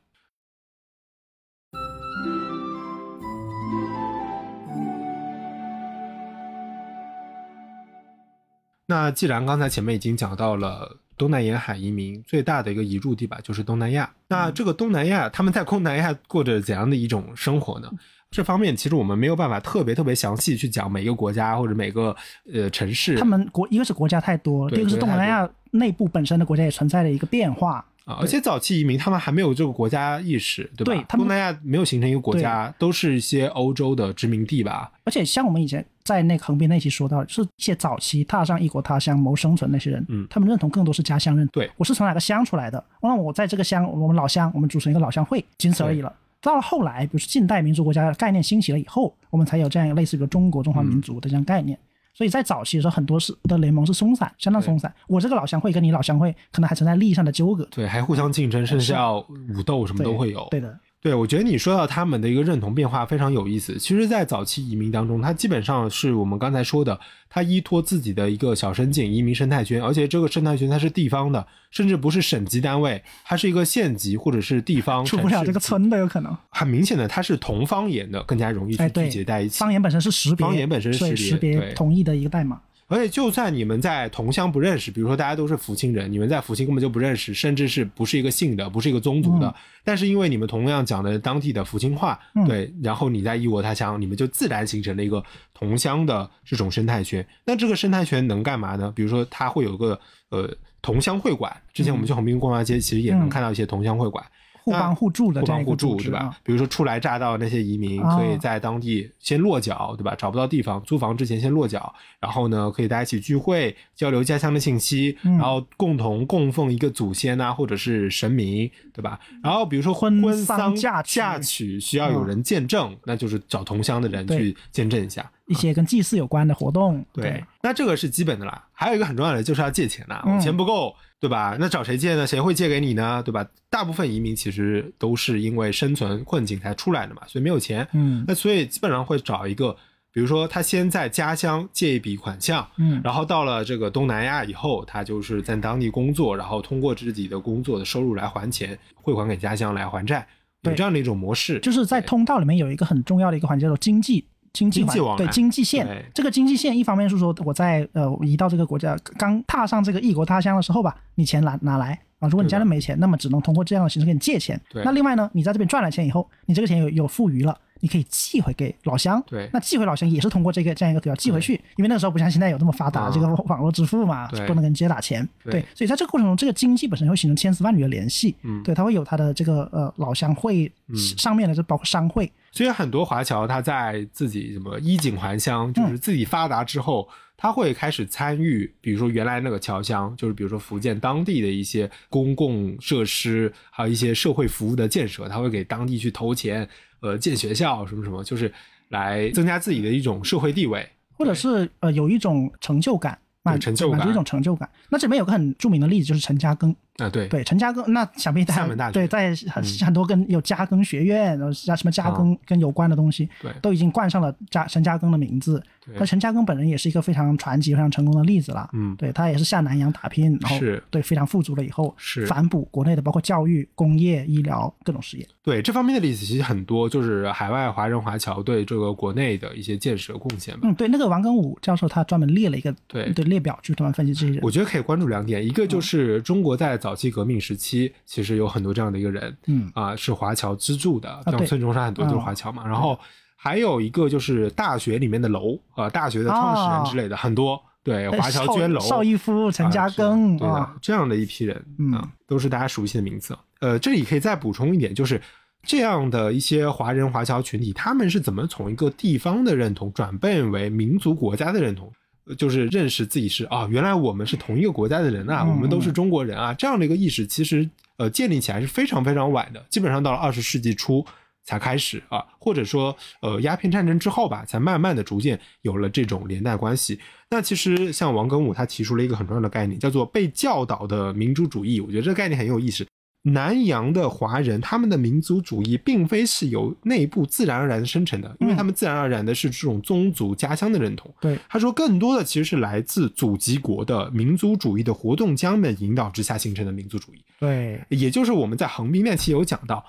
[8.87, 14.11] 那既然刚才前面已经讲到了东南沿海移民最大的一个移入地吧，就是东南亚。
[14.29, 17.91] 那这个东南亚，他们在东南亚过着怎样的一种生活呢？
[18.31, 22.15] 这方面其实我们没有办法特别特别详细去讲每个国家或者每个
[22.53, 23.17] 呃城市。
[23.17, 27.85] 他们国一个是国家太多，对第二个是东南亚内部本身的国家也存在着一个变化。
[28.05, 30.93] 啊，而且早期移民他们还没有这个国家意识，对吧？
[30.93, 34.93] 对他们东南亚没有形成一个国家，都是一些欧洲的殖民地吧？
[35.05, 41.53] 而且像我们以前在那个横滨那期说到，是一些早期踏上异国他乡谋生存那些人，嗯他们认同更多是家乡认同。
[41.53, 46.13] 对我是从哪个乡出来的，那我在这个乡，我们老乡，我们组成一个老乡会，仅此而已了。
[46.43, 51.79] 到了后来，比如说近代民族国家概念兴起了以后，我们才有这样一个类似于中国中华民族的这样概念。
[52.15, 54.95] 所以在早期的时候，很多是的联盟是松散，相当松散。
[55.09, 60.47] 我这个老乡会跟你老乡会可能还存在利益上的纠葛，对，还互相竞争，甚至要武斗，什么都会有。
[60.51, 63.77] 对的，对，我觉得你说到他们的一个认同变化非常有意思。
[63.79, 75.61] 其实，在早期移民当中，它基本上是我们刚才说的，它依托自己的一个小生境移民生态圈，而且这个生态圈它是地方的，甚至不是省级单位，它是一个县级或者是地方出不了这个。
[75.61, 76.35] 村的有可能。
[76.49, 79.59] 很明显的，它是同方言的，更加容易去哎，聚集在一，起。
[79.59, 82.59] 方言本身是识别，方言本身是识别识别同意的一个代码。
[82.95, 89.55] 而且，就算你们在同乡不认识，比如说大家都是福清人，你们在福清根本就不认识，甚至是不是一个姓的，不是一个宗族的，嗯
[89.87, 97.27] 但是因为你们同样讲的当地的福清话，嗯对，然后你在异国他乡，你们就自然形成了一个同乡的这种生态圈。
[97.45, 98.93] 那这个生态圈能干嘛呢？
[98.95, 99.99] 比如说，它会有个
[100.31, 104.25] 呃同乡会馆，之前我们去横滨逛大街，其实也能嗯看到一些同乡会馆。
[104.65, 106.35] 互帮互助的互帮互助，对吧？
[106.43, 110.15] 比如说初来乍到那些移民，哦可以在当地先落脚，对吧？
[110.17, 115.33] 找不到地方，租房之前先落脚，然后呢，可以大家一起聚会，交流家乡的信息，嗯。
[115.33, 119.21] 然后共同供奉一个祖先呐、或者是神明，对吧？
[119.43, 121.21] 然后比如说婚婚丧丧嫁娶。
[121.21, 125.31] 嫁娶需要有人见证，那就是找同乡的人去见证一下。
[125.47, 128.67] 一些跟祭祀有关的活动，对，那这个是基本的啦。
[128.73, 130.35] 还有一个很重要的就是要借钱啦，嗯。
[130.35, 130.95] 我钱不够，
[131.25, 131.57] 对吧？
[131.59, 132.27] 那找谁借呢？
[132.27, 133.23] 谁会借给你呢？
[133.25, 133.47] 对吧？
[133.71, 137.89] 大部分移民其实都是因为生存困境才出来的嘛，所以没有钱。
[137.95, 139.75] 嗯那所以基本上会找一个，
[140.13, 150.27] 比如说他先在家乡借一笔款项，嗯然后到了这个东南亚以后，他就是在当地工作，然后通过自己的工作的收入来还钱，汇款给家乡来还债，
[150.65, 151.59] 有这样的一种模式。
[151.61, 154.27] 就是在通道里面有一个很重要的一个环节，叫做经济。
[154.55, 164.59] 经济网对经济线，这个经济线一方面是说我在呃我移到这个国家，刚踏上这个异国他乡的时候吧，你钱拿拿来啊，如果你家里没钱，那么只能通过这样的形式给你借钱。
[164.85, 169.23] 那另外呢，你在这边赚了钱以后，你这个钱有有富余了，你可以寄回给老乡。
[169.27, 175.29] 对那寄回老乡也是通过这个这样一个渠道寄回去，因为那个时候不像现在有这么发达啊这个网络支付嘛，对不能跟直接打钱。
[175.45, 178.35] 对所以在这个过程中，这个经济本身会形成千丝万缕的联系。
[178.43, 180.73] 嗯对，它会有它的这个呃老乡会
[181.19, 182.33] 上面的，就包括商会。
[182.51, 196.69] 所以很多华侨他在自己什么衣锦还乡，就是自己发达之后，他会开始参与，比如说原来那个侨乡，就是比如说福建当地的一些公共设施，还有一些社会服务的建设，他会给当地去投钱，
[197.05, 198.51] 呃，建学校什么什么，就是
[198.89, 200.89] 来增加自己的一种社会地位。
[201.13, 204.67] 或者是呃有一种成就感，满有成就感满足一种成就感。
[204.89, 215.63] 那这边有个很著名的例子就是陈嘉庚，啊，对，对陈嘉庚，那想必大家对在很嗯很多跟有嘉庚学院，然后加什么嘉庚跟有关的东西，对都已经冠上了嘉陈嘉庚的名字。
[215.85, 218.71] 对那陈嘉庚本人也是一个非常传奇、非常成功的例子了。
[218.73, 225.29] 嗯对他也是下南洋打拼，然后是对非常富足了以后，是反哺国内的包括教育、工业、医疗各种事业。
[225.43, 230.61] 对这方面的例子其实很多，就是海外华人华侨对这个国内的一些建设贡献吧。
[230.63, 234.41] 嗯，对，那个王庚武教授他专门列了一个对对列表，去专门分析这些人。
[234.43, 242.63] 我觉得可以关注两点，一个就是中国在早期革命时期，其实有很多这样的一个人，嗯啊、是华侨资助的，像对孙中山很多都是华侨嘛。
[242.67, 242.99] 然后
[243.37, 253.35] 还有一个就是大学里面的楼，啊，大学的创始人之类的、很多，对，华侨捐楼，邵邵逸夫、陈嘉庚对的啊，，这样的一批人嗯啊，都是大家熟悉的名字。
[253.61, 255.19] 呃，这里可以再补充一点，就是
[255.63, 261.91] 这样的一些华人华侨群体，他们是怎么从一个地方的认同转变为民族国家的认同？
[262.27, 271.05] 呃就是认识自己是啊，原来我们是同一个国家的人啊，嗯我们都是中国人啊，这样的一个意识，其实呃建立起来是非常非常晚的，基本上到了二十世纪初
[271.45, 276.99] 才开始啊，或者说呃鸦片战争之后吧，才慢慢的逐渐有了这种连带关系。
[277.31, 281.81] 那其实像王庚武他提出了一个很重要的概念，叫做被教导的民主主义。
[281.81, 282.87] 我觉得这个概念很有意思。
[283.27, 291.11] 南洋的华人，他们的民族主义并非是由内部自然而然生成的，因为他们自然而然的是这种宗族家乡的认同。
[291.23, 297.25] 对，他说，更多的其实是来自祖籍国的民族主义的活动家们引导之下形成的民族主义。
[297.41, 299.83] 对，也就是我们在横滨那期有讲到，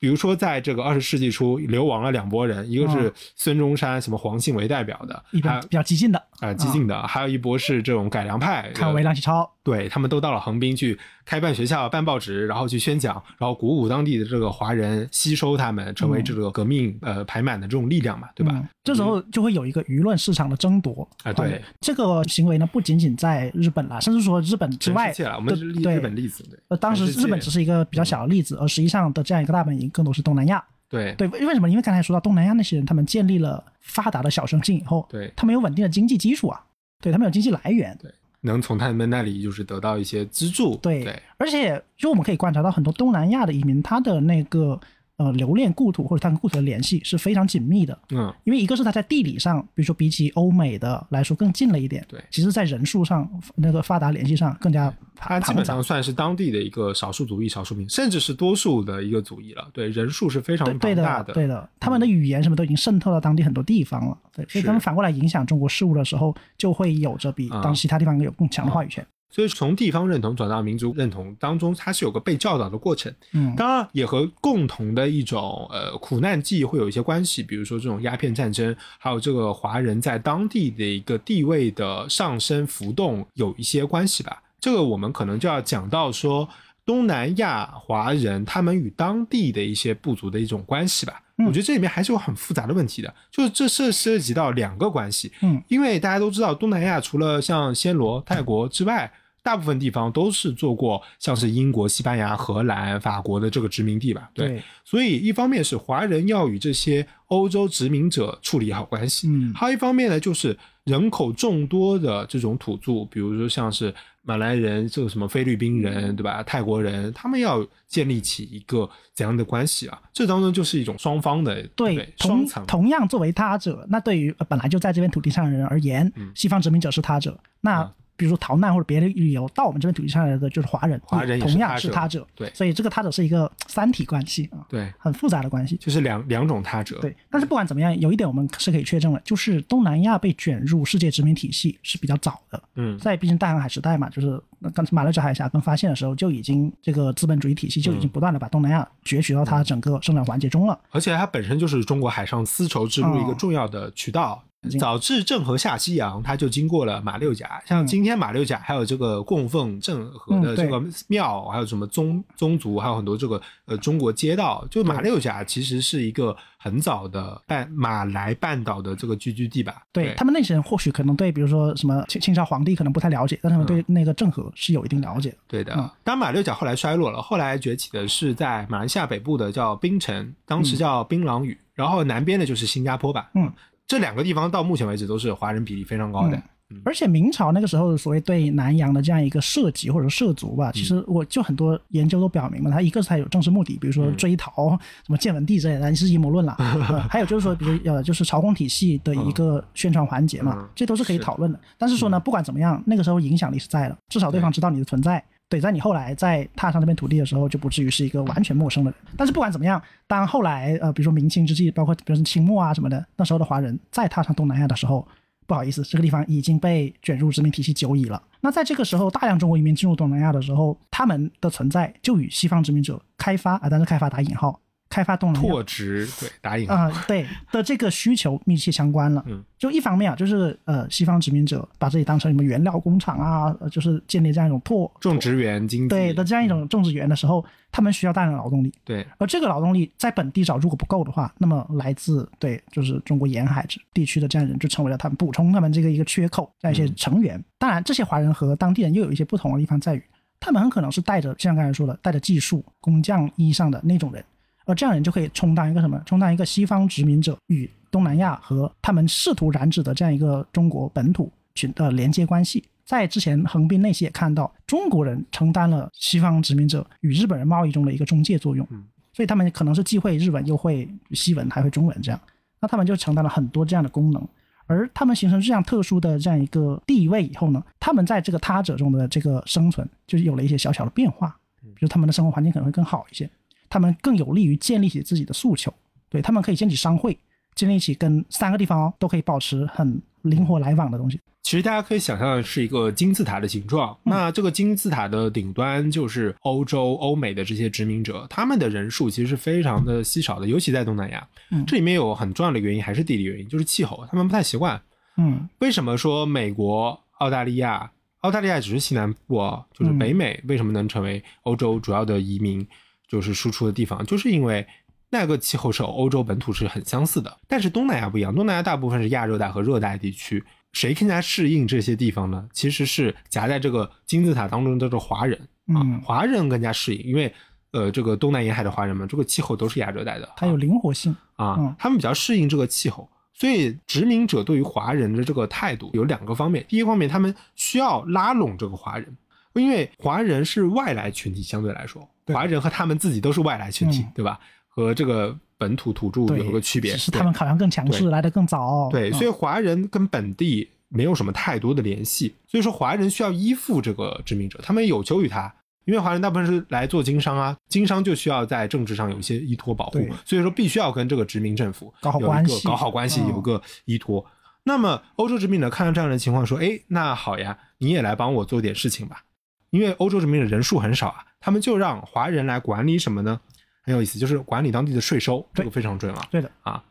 [0.00, 10.98] 比如说在这个二十世纪初流亡了两拨人，一个是孙中山什么黄信为代表的，一般比较激进的，啊激进的，还有一波是这种改良派，看为呃梁启超，对他们都到了横滨去
[11.28, 18.54] 开办学校、办报纸，然后去宣讲，然后鼓舞当地的这个华人吸收他们，成为这个革命呃排满的这种力量嘛，对吧？
[18.54, 30.64] 嗯这时候就会有一个舆论市场的争夺啊对这个行为呢，不仅仅在日本啦，甚至说日本之外对日本例子，对，呃，当时日本只是一个比较小的例子，而实际上的这样一个大本营更多是东南亚。
[30.88, 31.68] 对对，为为什么？
[31.68, 36.58] 因为刚才说到东南亚那些人，他们建立了发达的小生境以后，对他们有稳定的经济基础啊，
[37.02, 37.94] 对他们有经济来源，
[38.42, 41.22] 能从他们那里就是得到一些资助，对对。
[41.36, 44.78] 而且就我们可以观察到很多东南亚的移民，他的那个
[45.18, 47.96] 呃留恋故土或者他跟故土的联系是非常紧密的。
[48.10, 55.82] 嗯，因为一个是他在地理上，比如说比起欧美的来说更近了一点，对其实在人数上那个发达联系上更加他基本上。
[55.82, 59.68] 算是当地的一个少数族裔、少数民，甚至是多数的一个族裔了。
[59.72, 69.04] 对，人数是非常庞大的，对的，他们的语言什么都已经渗透到当地很多地方了，对，所以他们反过来影响中国事务的时候，就会有着比啊当其他地方有更强的话语权。
[69.30, 73.12] 所以从地方认同转到民族认同当中，它是有个被教导的过程。
[73.32, 84.42] 嗯，当然，也和共同的一种呃苦难记忆会有一些关系，比如说这种鸦片战争，还有这个华人在当地的一个地位的上升浮动有一些关系吧。
[84.58, 86.48] 这个我们可能就要讲到说
[86.84, 91.22] 东南亚华人他们与当地的一些部族的一种关系吧。
[91.38, 91.46] 嗯。
[91.46, 99.10] 我觉得这里面还是有很复杂的问题的，就是这涉涉及到两个关系，嗯，因为大家都知道东南亚除了像暹罗、泰国之外，
[99.42, 104.28] 大部分地方都是做过像是英国、西班牙、荷兰、法国的这个殖民地吧？
[104.34, 109.54] 对，对，所以一方面是华人要与这些欧洲殖民者处理好关系，嗯。
[109.54, 113.94] 还有一方面呢，就是人口众多的这种土著，比如说像是
[114.28, 116.42] 马来人、这个什么菲律宾人，对吧？
[116.42, 119.98] 泰国人，他们要建立起一个怎样的关系啊？
[120.12, 132.50] 这当中就是一种双方的对同层同样作为他者，那对于呃本来就在这片土地上的人而言，嗯西方殖民者是他者，那嗯比如说逃难或者别的理由到我们这边土地上来的就是华人，华人同样是他者，对。
[132.52, 135.76] 所以这个他者是一个三体关系啊，对，很复杂的关系。
[135.76, 150.76] 就是两两种他者，对，但是不管怎么样，有一点我们是可以确证的，就是东南亚被卷入世界殖民体系是比较早的，嗯，在毕竟大航海时代嘛，就是那刚马六甲海峡刚发现的时候，就已经这个资本主义体系就已经不断的把东南亚攫取到它整个生产环节中了。
[150.90, 154.42] 而且它本身就是中国海上丝绸之路一个重要的渠道。
[154.78, 157.62] 早至郑和下西洋，它就经过了马六甲。
[157.64, 164.66] 像今天马六甲还有这个供奉郑和的这个庙，还有什么宗宗族，还有很多这个呃中国街道。
[164.70, 169.82] 就马六甲其实是一个很早的半马来半岛的这个聚居地吧？
[169.92, 175.36] 对他们那些人或许可能对，比如说什么清清朝皇帝可能不太了解，但他们对那个郑和是有一定了解的。
[175.46, 183.30] 对的嗯，当然马六甲后来衰落了，后来崛起的是在马来西亚北部的叫槟城，当时叫槟榔屿，然后南边的就是新加坡吧。
[183.34, 183.52] 嗯，
[183.88, 186.40] 这两个地方到目前为止都是华人比例非常高的。
[186.84, 194.72] 而且明朝那个时候所谓对南洋的这样一个涉及或者涉足吧，其实我就很多研究都表明了，它一个是它有政治目的，比如说追逃、
[195.06, 196.54] 什么建文帝之类的，是阴谋论了。
[196.60, 201.58] 呃还有就是说，比如呃，就是朝贡体系的一个宣传环节嘛嗯，这都是可以讨论的。
[201.78, 205.24] 但是说呢，不管怎么样，那个时候影响力是在的，至少对方知道你的存在。
[205.48, 209.00] 对，在你后来在踏上这片土地的时候，就不至于是一个完全陌生的人。
[209.16, 215.08] 但是不管怎么样，当后来呃，比如说明清之际，包括比如说清末啊什么的，那时候的华人再踏上东南亚的时候，
[215.46, 218.22] 不好意思，这个地方已经被卷入殖民体系久矣了。
[218.40, 229.22] 那在这个时候，大量中国移民进入东南亚的时候，他们的存在就与西方殖民者开发啊，但是开发打引号，开发东南亚拓殖对打引号，啊、对的这个需求密切相关了。
[229.26, 235.88] 嗯，就一方面啊，就是呃，西方殖民者把这里当成什么原料工厂啊，呃就是建立这样一种拓种植园经济。
[235.88, 238.72] 对的这样一种种植园的时候，他们需要大量劳动力。
[238.84, 239.06] 对。
[239.18, 247.42] 而这个劳动力在本地找如果不够的话，那么来自对就是中国沿海地区的这样人就成为了他们补充他们这个一个缺口这样一些成员。
[247.58, 250.02] 当然，这些华人和当地人又有一些不同的地方在于，
[250.40, 254.24] 他们很可能是带着像刚才说的带着技术工匠意义上的那种人，
[254.68, 256.00] 而这样人就可以充当一个什么？
[256.04, 262.62] 充当一个西方殖民者与东南亚和他们试图染指的这样一个中国本土群的连接关系。
[262.84, 272.20] 在之前横滨那期也看到，中国人承担了西方殖民者与日本人贸易中的一个中介作用，嗯所以他们可能是既会日文又会西文还会中文这样，
[272.60, 274.28] 那他们就承担了很多这样的功能。
[274.66, 283.28] 而他们形成这样特殊的这样一个地位以后呢，他们在这个他者中的这个生存就是有了一些小小的变化，比如他们的生活环境可能会更好一些，
[283.68, 285.72] 他们更有利于建立起自己的诉求，
[286.08, 287.18] 对他们可以建起商会，
[287.54, 291.20] 建立起跟三个地方哦都可以保持很灵活来往的东西。
[291.42, 301.26] 其实大家可以想象的是一个金字塔的形状，嗯那这个金字塔的顶端就是欧洲、欧美的这些殖民者，他们的人数其实是非常的稀少的，尤其在东南亚。
[301.50, 304.78] 嗯这里面有很重要的原因还是地理原因，就是气候，他们不太习惯。
[305.16, 307.90] 嗯为什么说美国、澳大利亚、
[308.20, 312.66] 澳大利亚只是西南部啊，就是北美为什么能成为欧洲主要的移民
[313.08, 314.66] 就是输出的地方，就是因为
[315.10, 317.38] 那个气候是欧洲本土是很相似的。
[317.48, 322.46] 但是东南亚不一样，东南亚大部分是亚热带和热带地区，谁更加适应这些地方呢？
[322.52, 325.38] 其实是夹在这个金字塔当中的这华人
[325.68, 327.32] 啊，嗯华人更加适应，因为
[327.70, 331.14] 呃，这个东南沿海的华人们，这个气候都是亚热带的，它有灵活性。
[331.36, 336.64] 啊嗯，他们比较适应这个气候，所以殖民者对于华人的这个态度有两个方面。
[336.68, 339.16] 第一方面，他们需要拉拢这个华人，
[339.54, 344.38] 因为华人是外来群体，相对来说，华人和他们自己都是外来群体，嗯对吧？
[344.68, 348.88] 和这个本土土著对，有个区别，只是他们好像更强势，来的更早。
[348.90, 355.52] 对，嗯所以华人跟本地没有什么太多的联系，所以说华人需要依附这个殖民者，他们有求于他。
[355.84, 364.22] 因为华人大部分是来做经商啊，经商就需要在政治上有一些依托保护，所以说必须要跟这个殖民政府搞好关系搞好关系，嗯有个依托。
[364.64, 369.22] 那么欧洲殖民者看到这样的情况，说：“哎，那好呀，你也来帮我做点事情吧。”
[369.70, 373.40] 因为欧洲殖民的人数很少啊，他们就让华人来管理什么呢？
[373.82, 376.16] 很有意思，就是管理当地的税收，这个非常重要。
[376.30, 376.84] 对的，啊。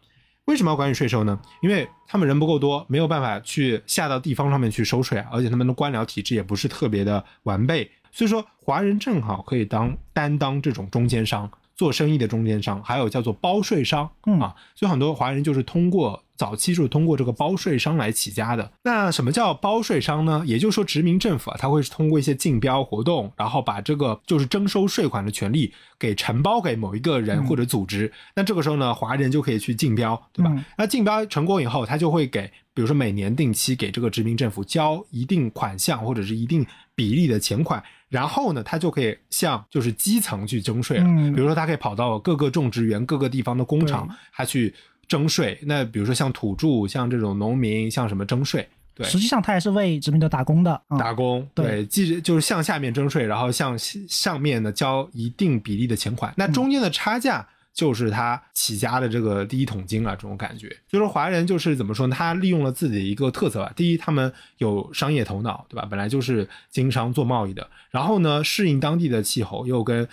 [0.46, 1.38] 为什么要管理税收呢？
[1.62, 18.72] 因为他们人不够多，没有办法去下到地方上面去收税啊，而且他们的官僚体制也不是特别的完备，所以说华人正好可以当担当这种中间商，做生意的中间商，还有叫做包税商嗯啊，所以很多华人就是通过早期就是通过这个包税商来起家的。
[18.84, 20.44] 那什么叫包税商呢？
[20.46, 28.12] 也就是说，殖民政府啊，它会是通过一些竞标活动，然后把这个就是征收税款的权利给承包给某一个人嗯或者组织。
[28.36, 30.52] 那这个时候呢，华人就可以去竞标，对吧？
[30.56, 41.06] 嗯那竞标成功以后，他就会给，比如说每年定期给这个殖民政府交一定款项或者是一定比例的钱款，然后呢，他就可以向就是基层去征税了。
[41.08, 44.74] 嗯比如说，他可以跑到各个种植园、各个地方的工厂，他去
[45.08, 45.58] 征税。
[45.64, 50.82] 那比如说像土著、像这种农民、像什么征税，对，实际上他也是为殖民者打工的。
[50.90, 57.48] 嗯打工，对对，既就是向下面征税，然后向上面呢交一定比例的钱款，那中间的差价。
[57.74, 60.68] 就是他起家的这个第一桶金啊，这种感觉。
[60.90, 62.16] 所以说，华人就是怎么说呢？
[62.18, 63.72] 他利用了自己的一个特色吧。
[63.76, 65.88] 第一，他们有商业头脑，对吧？
[65.88, 67.70] 本来就是经商做贸易的。
[67.92, 70.10] 然后呢，适应当地的气候，又跟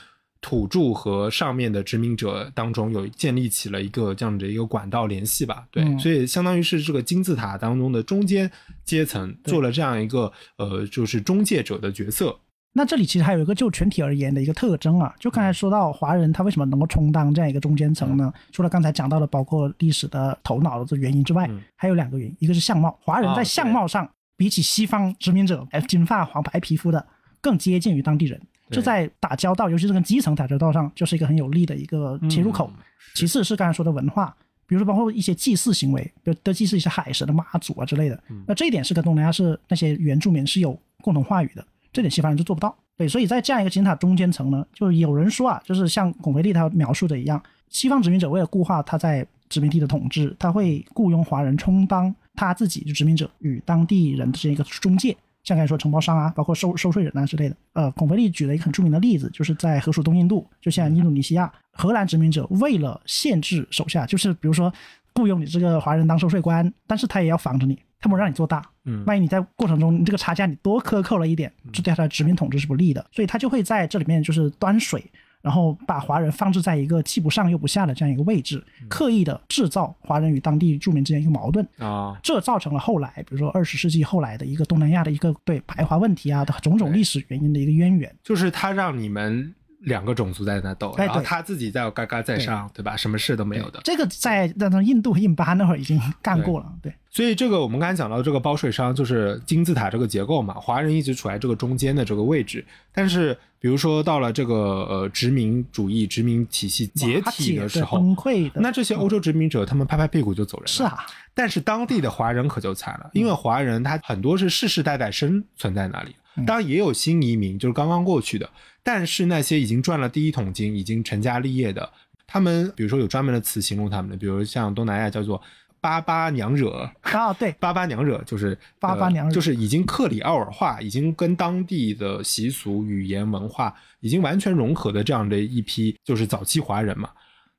[0.46, 5.66] 土著和上面的殖民者当中有建立起了一个这样的一个管道联系吧。
[5.70, 8.50] 对，嗯所以相当于是这个金字塔当中的中间
[8.84, 12.38] 阶层做了这样一个呃，就是中介者的角色。
[12.74, 18.30] 那这里其实还有一个就全体而言的一个特征啊，就刚才说到华人他为什么能够充当这样一个中间层呢？
[18.52, 27.06] 除了刚才讲到的包括历史的头脑的这原因之外，嗯还有两个原因，一个是相貌，华人哦在相貌上、比起西方殖民者，哎，金发黄白皮肤的
[27.40, 32.70] 更接近于当地人，对这在打交道，尤其是跟基层打交道上，就是一个很有利的一个切入口。
[32.74, 32.82] 嗯
[33.14, 34.34] 其次是刚才说的文化，
[34.66, 38.20] 比如说包括一些祭祀行为，比如的祭祀一些海神的妈祖啊之类的。
[38.28, 42.74] 嗯那这一点是跟东南亚是那些原住民是有共同话语的，这点西方人就做不到。
[42.96, 55.16] 对，所以在这样一个金字塔中间层呢，就有人说啊，就是像巩飞利他描述的一样，西方殖民者为了固化他在殖民地的统治，他会雇佣华人充当他自己就殖民者与当地人的这一个中介。
[55.44, 57.56] 像刚才说承包商啊，包括收收税人啊之类的。
[57.74, 64.72] 呃，孔飞利举了一个很著名的例子，就是在河属东印度，就像印度尼西亚，荷兰殖民者为了限制手下，就是比如说
[65.14, 68.62] 雇佣你这个华人当收税官，但是他也要防着你，他不让你做大。
[68.86, 75.04] 嗯万一你在过程中你这个差价你多克扣了一点，这对他的殖民统治是不利的，所以他就会在这里面就是端水，
[75.44, 81.68] 然后把华人放置在一个既不上又不下的这样一个位置，刻意的制造华人与当地住民之间一个矛盾。
[81.76, 88.10] 啊，这造成了后来，比如说二十世纪后来的一个东南亚的一个对排华问题啊的种种历史原因的一个渊源。
[88.22, 89.54] 就是他让你们
[89.84, 92.96] 两个种族在那斗，然后他自己在嘎嘎在上，对吧？
[92.96, 93.80] 什么事都没有的。
[93.84, 102.64] 这个在那种印度印巴那会儿已经干过了，对，所以这个我们刚才讲到这个包税商就是金字塔这个结构嘛，华人一直处在这个中间的这个位置。
[102.92, 110.68] 但是比如说到了这个呃殖民主义、殖民体系解体的时候，崩溃的，那这些欧洲殖民者他们拍拍屁股就走人了。
[110.68, 110.98] 是啊，
[111.34, 116.14] 但是当地的华人可就惨了，因为华人他很多是世世代代生存在那里，
[116.46, 118.48] 当然也有新移民，就是刚刚过去的。
[118.82, 121.90] 但是那些已经赚了第一桶金、已经成家立业的，
[122.26, 125.40] 他们比如说有专门的词形容他们的，比如像东南亚叫做
[125.80, 137.10] “巴巴娘惹”，啊对， 巴巴娘惹就是巴巴娘惹呃就是已经克里奥尔化，已经跟当地的习俗、语言、文化已经完全融合的这样的一批，就是早期华人嘛。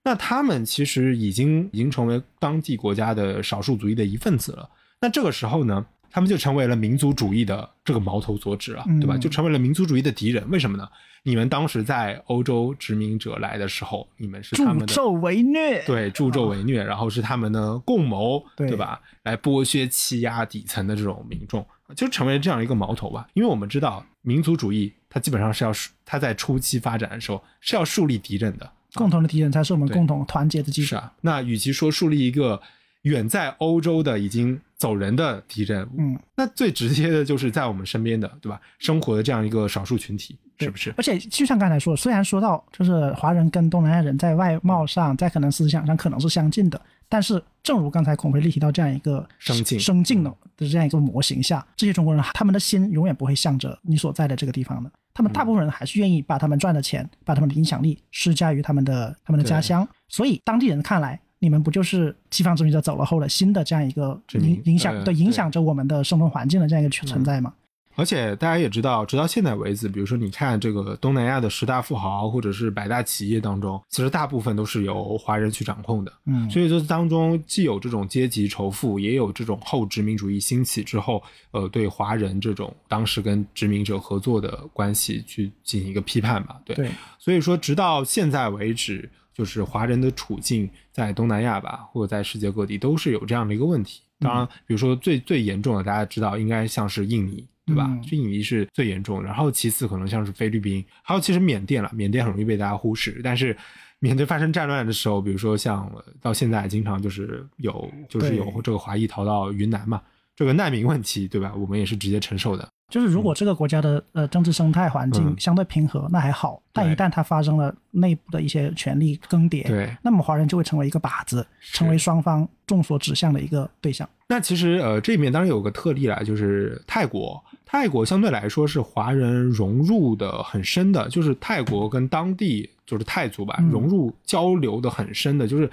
[0.04, 4.70] 那他们其实已经已经成为当地国家的少数族裔的一份子了。
[5.02, 5.84] 那这个时候呢，
[6.16, 9.18] 他们就成为了民族主义的这个矛头所指了，对吧？
[9.18, 10.50] 嗯就成为了民族主义的敌人。
[10.50, 10.88] 为什么呢？
[11.24, 15.84] 你们当时在欧洲殖民者来的时候，你们是他们的助纣为虐。
[15.86, 19.02] 对助纣为虐，然后是他们的共谋，对对吧？
[19.24, 23.28] 来剥削欺压底层的这种民众，就成为这样一个矛头吧。
[23.34, 30.88] 因为我们知道民族主义它基本上是要树它在初期发展的时候是要树立敌人的，共同的敌人才是我们共同团结的基础。
[30.88, 31.12] 是啊。
[31.20, 32.62] 那与其说树立一个
[33.06, 38.60] 远在欧洲的已经走人的敌人，嗯，那最直接的就是在我们身边的，对吧？
[38.80, 40.92] 生活的这样一个少数群体，是不是？
[40.98, 61.20] 而且就像刚才说，虽然说到就是华人跟东南亚人在外貌上，在可能思想上可能是相近的，但是正如刚才孔飞力提到这样一个生境生境的的这样一个模型下，这些中国人他们的心永远不会向着你所在的这个地方的，他们大部分人还是愿意把他们赚的钱，把他们的影响力施加于他们的他们的家乡，所以当地人看来。
[61.40, 67.54] 你们不就是西方殖民者走了后的新的这样一个影影响呃对影响着我们的生存环境的这样一个存在吗？
[67.98, 76.12] 而且大家也知道，直到现在为止，比如说你看这个东南亚的十大富豪或者是百大企业当中，其实大部分都是由华人去掌控的。
[76.26, 86.60] 嗯，所以这当中既有这种阶级仇富，也有这种后殖民主义兴起之后，呃，对华人这种当时跟殖民者合作的关系去进行一个批判吧。
[86.66, 94.02] 对，对，所以说直到现在为止，就是华人的处境在东南亚吧，或者在世界各地都是有这样的一个问题。
[94.20, 97.46] 当然，比如说最最严重的，大家知道应该像是印尼。
[97.68, 98.00] 对吧嗯？
[98.12, 103.20] 印尼是最严重的，然后其次可能像是菲律宾，还有其实缅甸了，缅甸很容易被大家忽视。
[103.24, 103.58] 但是
[103.98, 110.00] 缅甸发生战乱的时候，比如说像呃到现在经常就是有就是有这个华裔逃到云南嘛，
[110.36, 111.56] 这个难民问题，对吧？
[111.56, 112.70] 我们也是直接承受的。
[112.90, 115.36] 就是如果这个国家的呃政治生态环境嗯。
[115.40, 124.08] 相对平和，那还好；但一旦它发生了内部的一些权力更迭，对，那么华人就会成为一个靶子，成为双方众所指向的一个对象。
[124.28, 127.44] 那其实呃，这里面当然有个特例啦，就是泰国。
[127.66, 133.70] 泰国相对来说是华人融入的很深的，就是泰国跟当地就是泰族吧，嗯。
[133.70, 135.70] 融入交流的很深的，就是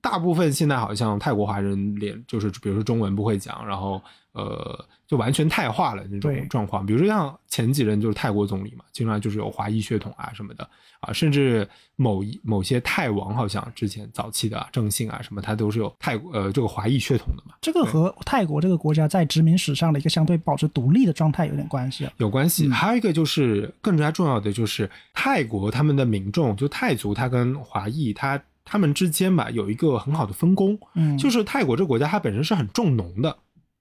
[0.00, 4.00] 大部分现在好像泰国华人连就是比如说中文不会讲，然后
[4.36, 6.84] 呃就完全泰化了那种状况。
[6.84, 10.68] 比如说像前几任就是泰国总理嘛，经常就是有华裔血统啊什么的
[11.00, 11.66] 啊，甚至
[11.96, 17.54] 某一某些泰王好像之前早期的、啊、正信啊什么，他都是有泰国呃这个华裔血统的嘛。
[17.60, 22.12] 这个和泰国这个国家在殖民史上的一个相对保持独立的状态有点关系啊。
[22.18, 22.66] 有关系。
[22.66, 33.34] 嗯还有一个就是更加重要的就是泰国他们的民众，就泰族，他跟华裔他他们之间吧有一个很好的分工，嗯，就是泰国这个国家它本身是很重农的，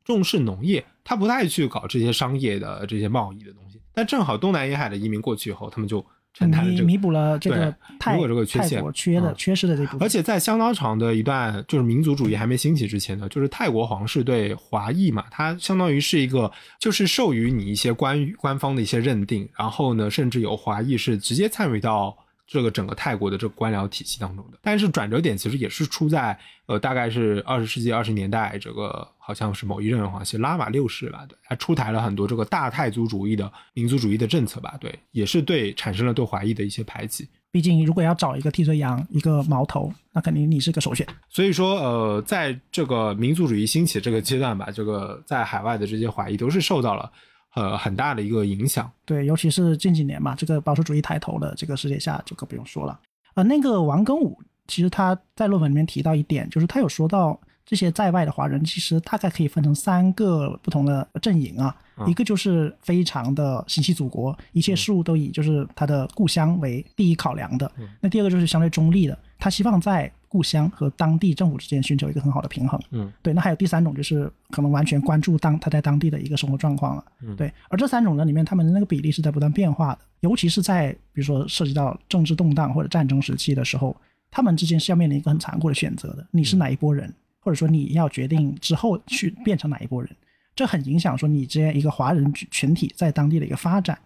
[0.05, 3.81] 重视农业，他不太去搞这些商业的这些贸易的东西。
[3.93, 10.03] 但正好东南沿海的移民过去以后，他们就承担了这个弥弥补了这个对泰国这个缺陷缺的、嗯缺失的这部分。
[10.03, 22.15] 而且在相当长的一段就是民族主义还没兴起之前呢，就是泰国皇室对华裔嘛，它相当于是一个就是授予你一些关于官方的一些认定，然后呢，甚至有华裔是直接参与到
[22.47, 24.57] 这个整个泰国的这个官僚体系当中的。
[24.61, 26.37] 但是转折点其实也是出在
[26.67, 37.27] 呃，大概是二十世纪二十年代，这个好像是某一任皇室拉玛六世吧，对，他出台了很多这个大泰族主义的民族主义的政策吧，对，也是对产生了对华裔的一些排挤。
[37.51, 41.07] 毕竟如果要找一个替罪羊、一个矛头，那肯定你是个首选。
[41.29, 47.09] 所以说，呃，在这个民族主义兴起这个阶段吧，这个在海外的这些华裔都是受到了
[47.55, 48.89] 呃很大的一个影响。
[49.03, 52.99] 对，尤其是近几年嘛，这个保守主义抬头的这个世界下，就更不用说了。
[53.33, 54.37] 呃，那个王庚武
[54.67, 61.75] 其实他在论文里面提到一点，就是他有说到这些在外的华人，其实大概可以分成三个不同的阵营啊。
[61.97, 67.71] 嗯一个就是非常的心系祖国，一切事物都以就是他的故乡为第一考量的。
[67.77, 72.77] 嗯那第二个就是相对中立的，他希望在故乡和当地政府之间寻求一个很好的平衡。
[72.91, 73.33] 嗯，对。
[73.33, 77.05] 那还有第三种就是可能完全关注当他在当地的一个生活状况了。
[77.21, 77.49] 嗯对。
[77.69, 83.95] 而这三种人里面，他们的那个比例是在不断变化的，尤其是在比如说涉及到政治动荡或者战争时期的时候，
[84.29, 86.27] 他们之间是要面临一个很残酷的选择的。
[86.31, 90.11] 你是哪一拨人，或者说你要决定之后去变成哪一拨人。
[90.53, 93.97] 这很影响说你这样一个华人群体在当地的一个发展。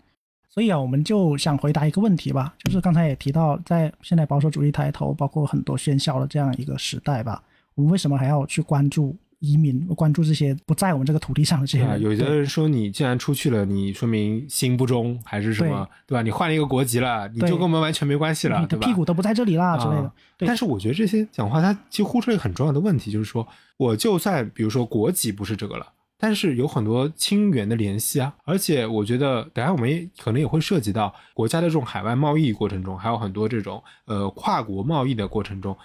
[0.50, 7.42] 所以啊，我们就想回答一个问题吧，就是刚才也提到，在现在保守主义抬头，包括很多喧嚣的这样一个时代吧，
[7.76, 12.02] 我们为什么还要去关注移民，关注这些不在我们这个土地上的这些啊，人？
[12.02, 16.24] 有的人说你既然出去了，你说明心不忠还是什么，对吧？
[16.24, 18.88] 你换了一个国籍了，你就跟我们完全没关系了，你的对？
[18.88, 23.48] 屁股都不在这里啦之类的但是我觉得这些讲话，它其实忽出了一个很重要的问题，就是说，
[23.78, 25.86] 我就算比如说国籍不是这个了。
[26.22, 35.76] 但是有很多亲缘的联系啊，而且我觉得，等下我们也可能也会涉及到国家的这种海外贸易过程中，还有很多这种呃跨国贸易的过程中，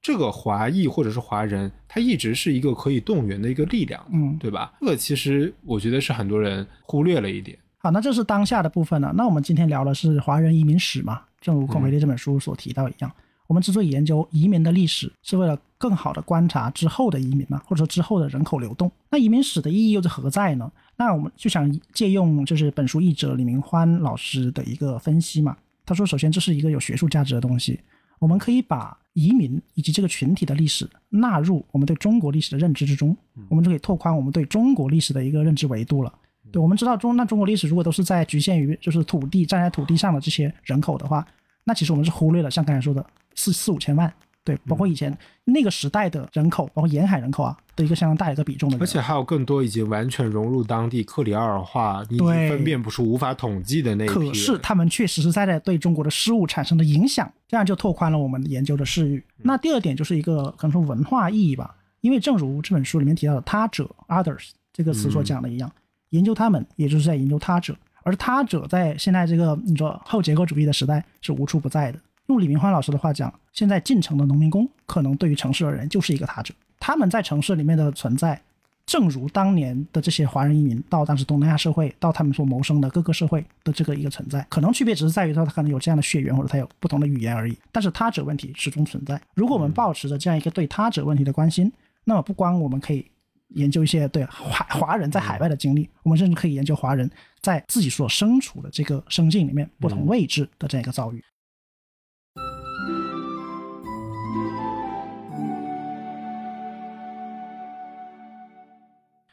[0.00, 4.72] 这个华裔或者是华人，他一直是一个可以动员的一个力量，嗯，对吧？
[4.80, 7.58] 这个其实我觉得是很多人忽略了一点。
[7.76, 9.12] 好，那这是当下的部分了。
[9.14, 11.22] 那我们今天聊的是华人移民史嘛？
[11.40, 13.12] 正如孔维利这本书所提到一样，
[13.52, 18.90] 我们之所以研究移民的历史，是为了更好的观察之后的移民嘛，或者说之后的人口流动。
[19.10, 20.72] 那移民史的意义又是何在呢？
[20.96, 25.54] 那我们就想借用就是本书译者李明欢老师的一个分析嘛。
[25.84, 27.78] 他说，首先这是一个有学术价值的东西，
[28.18, 33.14] 我们可以把移民以及这个群体的历史纳入我们对中国历史的认知之中，
[33.50, 36.10] 我们就可以拓宽我们对中国历史的一个认知维度了。
[36.50, 41.26] 对，我们知道中那中国历史如果都是在局限于就是土地站在土地上的这些人口的话，
[41.64, 43.04] 那其实我们是忽略了像刚才说的
[43.34, 44.12] 四四五千万，
[44.44, 54.14] 对，包括以前那个时代的人口，包括沿海人口啊的一个相当大的一个比重的人，而且还有更多已经完全融入当地克里奥尔化，你分辨不出、无法统计的那一批。
[54.14, 59.24] 可是他们却实实在在对中国的事物产生的影响，这样就拓宽了我们研究的视域。
[59.38, 65.70] 那第二点就是一个可能说文化意义吧，因为正如这本书里面提到的“他者 ”（others） 这个词所讲的一样，
[66.10, 71.98] 研究他们也就是在研究他者，而他者在现在这个你说后结构主义的时代是无处不在的。
[72.26, 78.40] 用李明欢老师的话讲，现在进城的农民工可能对于城市而言就是一个他者，他们在城市里面的存在。
[78.84, 87.56] 正如当年的这些华人移民到当时东南亚社会，到他们所谋生的各个社会的这个一个存在，可能区别只是在于说他可能有这样的血缘或者他有不同的语言而已。
[87.70, 89.20] 但是他者问题始终存在。
[89.34, 91.72] 如果我们保持着这样一个对他者问题的关心，
[92.04, 93.06] 那么不光我们可以
[93.54, 101.22] 研究一些对华华人在海外的经历，我们甚至可以研究华人在自己所身处的这个生境里面不同位置的这样一个遭遇。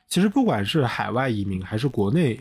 [0.07, 2.39] 其实不管是海外移民还是国内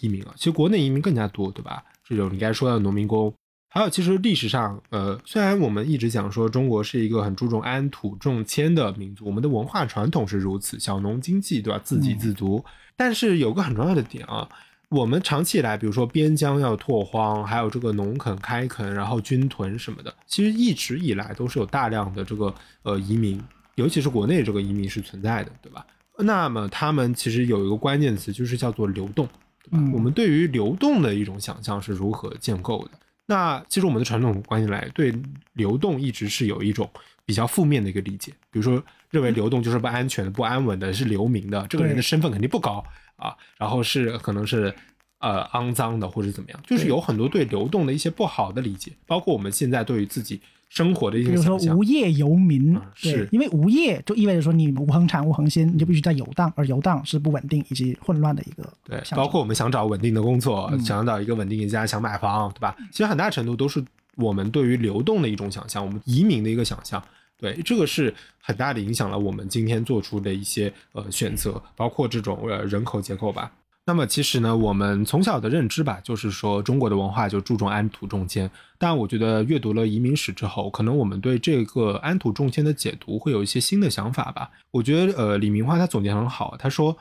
[0.00, 1.84] 移民啊，其实国内移民更加多，对吧？
[2.04, 3.32] 这种你刚才说到的农民工，
[3.74, 11.80] 还有其实历史上，呃，虽然我们一直讲说中国是一个很注重安土重迁的民族，我们的文化传统是如此，小农经济，对吧？
[11.82, 12.62] 自给自足，
[12.98, 14.46] 但是有个很重要的点啊，
[14.90, 23.42] 我们长期以来，比如说边疆要拓荒，还有这个农垦开垦，然后军屯什么的，其实一直以来都是有大量的这个呃移民，
[23.76, 25.86] 尤其是国内这个移民是存在的，对吧？
[26.18, 29.26] 那么他们其实有一个关键词，就是叫做流动，
[29.64, 29.78] 对吧？
[29.80, 32.90] 嗯我们对于流动的一种想象是如何建构的？
[33.32, 35.10] 那其实我们的传统观念来对
[35.54, 36.86] 流动一直是有一种
[37.24, 42.84] 比较负面的一个理解，比如说认为流动就是不安全的、不安稳的，是流民的，这个人的身份肯定不高
[43.16, 44.74] 啊，然后是可能是
[45.18, 50.38] 呃肮脏的或者怎么样，就是有很多对流动的一些不好的理解，包括我们现在对于自己
[50.72, 51.84] 生活的一些比如说无。
[51.84, 62.74] 业游民，嗯对是，因为无业就意味着说你无恒产无恒心，你就必须在游荡，而游荡是不稳定以及混乱的一个对，包括我们想找稳定的工作，嗯想找一个稳定的家，想买房，对吧？
[62.90, 63.84] 其实很大程度都是
[64.16, 67.02] 我们对于流动的一种想象，我们移民的一个想象。
[67.36, 73.52] 对，这个是很大的影响了我们今天做出的一些呃选择，包括这种呃人口结构吧。
[73.84, 78.48] 那么其实呢，我们从小的认知吧，就是说中国的文化就注重安土重迁。
[78.78, 84.50] 但我觉得阅读了移民史之后，可能我们对这个安土重迁的解读会有一些新的想法吧。
[84.70, 86.96] 我觉得呃，李明花他总结很好，他说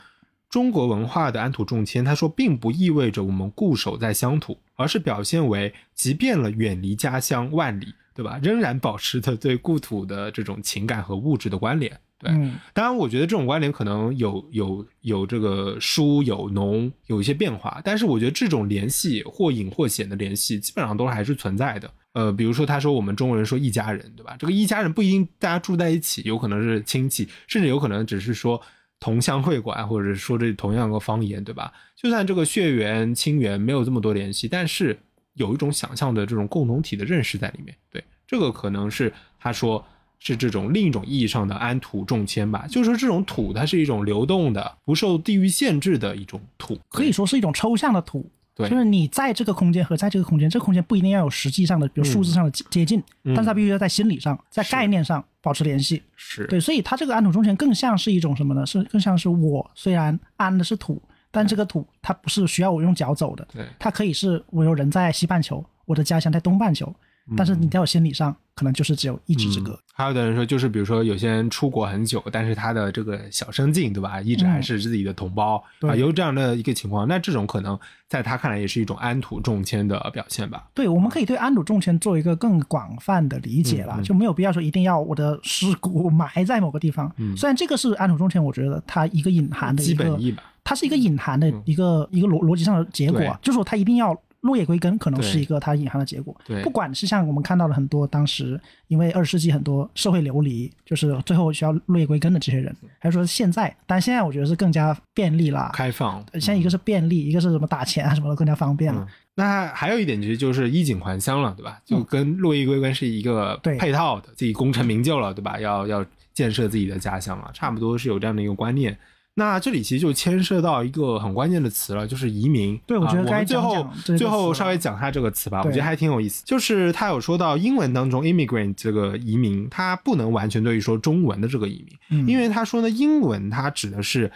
[0.49, 11.99] 中国文化的安土重迁，他说并不意味着我们固守在乡土，而是表现为即便了远离家乡万里，对吧，仍然保持着对故土的这种情感和物质的关联。
[12.22, 21.91] 对，嗯，当然，我觉得这种关联可能有有有这个疏有浓，有一些变化，但是我觉得这种联系或隐或显的联系，基本上都还是存在的。
[22.13, 24.36] 呃，比如说他说我们中国人说一家人，对吧？
[24.38, 28.61] 这个一家人不一定大家住在一起，有可能是亲戚，甚至有可能只是说
[28.99, 31.74] 同乡会馆，或者是说这同样一个方言，对吧？
[31.95, 34.99] 就算这个血缘亲缘没有这么多联系，但是
[35.36, 37.74] 有一种想象的这种共同体的认识在里面。
[37.89, 39.84] 对，这个可能是他说
[40.24, 48.30] 是这种另一种意义上的安土重迁吧，就是说这种土它是一种流动的、不受地域限制的一种土，可以说是一种抽象的土。
[48.53, 56.03] 对就是你在这个空间和在这个空间，这个空间不一定要有实际上的，比如数字上的接接近，嗯但是它必须要在心理上、在概念上保持联系。
[56.17, 58.65] 是对，所以它这个安土重迁更像是一种什么呢？
[58.65, 61.01] 是更像是我虽然安的是土，
[61.32, 66.93] 但这个土它不是需要我用脚走的，对它可以是我有人在西半球，我的家乡在东半球，
[67.38, 69.72] 但是你在我心理上可能就是只有一指之隔。
[69.74, 80.65] 嗯还有的人说，就是比如说有些人出国很久，但是他的这个小生境，对吧，一直还是自己的同胞、对啊，有这样的一个情况，那这种可能在他看来也是一种安土重迁的表现吧。
[80.74, 87.13] 对，我们可以对安土重迁做一个更广泛的理解了，就没有必要说一定要我的尸骨埋在某个地方。
[87.17, 96.35] 嗯虽然这个是安土重迁，我觉得它一个隐含的一个基本意吧，它是一个隐含的一个、一个逻逻辑上的结果啊，就是说它一定要落叶归根可能是一个它隐含的结果。
[96.45, 105.71] 对不管是像我们看到了很多当时因为二十世纪很多社会流离，就是最后需要落叶归根的这些人，还是说现在，但现在我觉得是更加便利了。
[105.73, 106.23] 开放。
[106.33, 109.01] 现在一个是便利，一个是什么打钱啊什么的更加方便了。
[109.01, 111.79] 嗯那还有一点其实就是衣锦还乡了，对吧？
[111.85, 115.57] 就跟落叶归根是一个配套的，自己功成名就了，对吧？
[115.57, 118.95] 要要建设自己的家乡了，差不多是有这样的一个观念。
[119.36, 122.77] 那这里其实就牵涉到一个很关键的词了，就是移民。
[122.86, 126.43] 对我觉得啊、该讲们最后最后稍微讲一下这个词吧，我觉得还挺有意思。
[126.45, 134.29] 就是他有说到英文当中 immigrant 这个移民，它不能完全对于说中文的这个移民，嗯因为他说呢，英文它指的是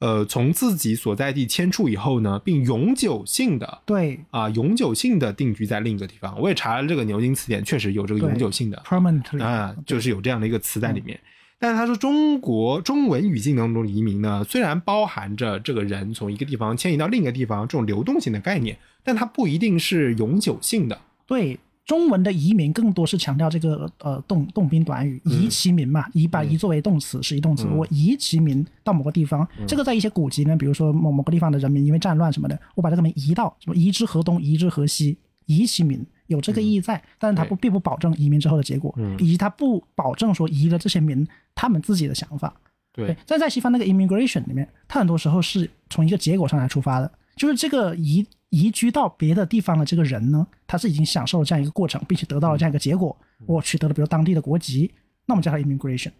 [0.00, 6.38] 呃从自己所在地迁出以后呢，并永久性的对啊、永久性的定居在另一个地方。
[6.38, 11.18] 我也查了这个牛津词典，确实有这个永久性的 permanently 啊，就是有这样的一个词在里面。
[11.62, 21.00] 但是他说，中国中文语境当中的移民呢，虽然包含着这个人从一个地方迁移到另一个地方这种流动性的概念，但它不一定是永久性的。
[21.24, 21.56] 对
[21.86, 36.04] 中文的移民更多是强调这个呃动动宾短语移其民嘛，移把移作为动词是移动词，嗯我移其民到某个地方，这个在一些古籍呢，比如说某某个地方的人民因为战乱什么的，我把这个民移到什么移之河东，移之河西，移其民。
[36.32, 42.52] 有这个意义在，但是它不并不保证移民之后的结果，嗯以及它不保证说移了这些民他们自己的想法。
[42.92, 53.16] 对，但在西方那个 immigration 里面，它很多时候是从一个结果上来出发的，就是这个移移居到别的地方的这个人呢，他是已经享受了这样一个过程，并且得到了这样一个结果，
[53.46, 54.90] 我取得了比如当地的国籍，
[55.24, 56.10] 那我们叫它 immigration。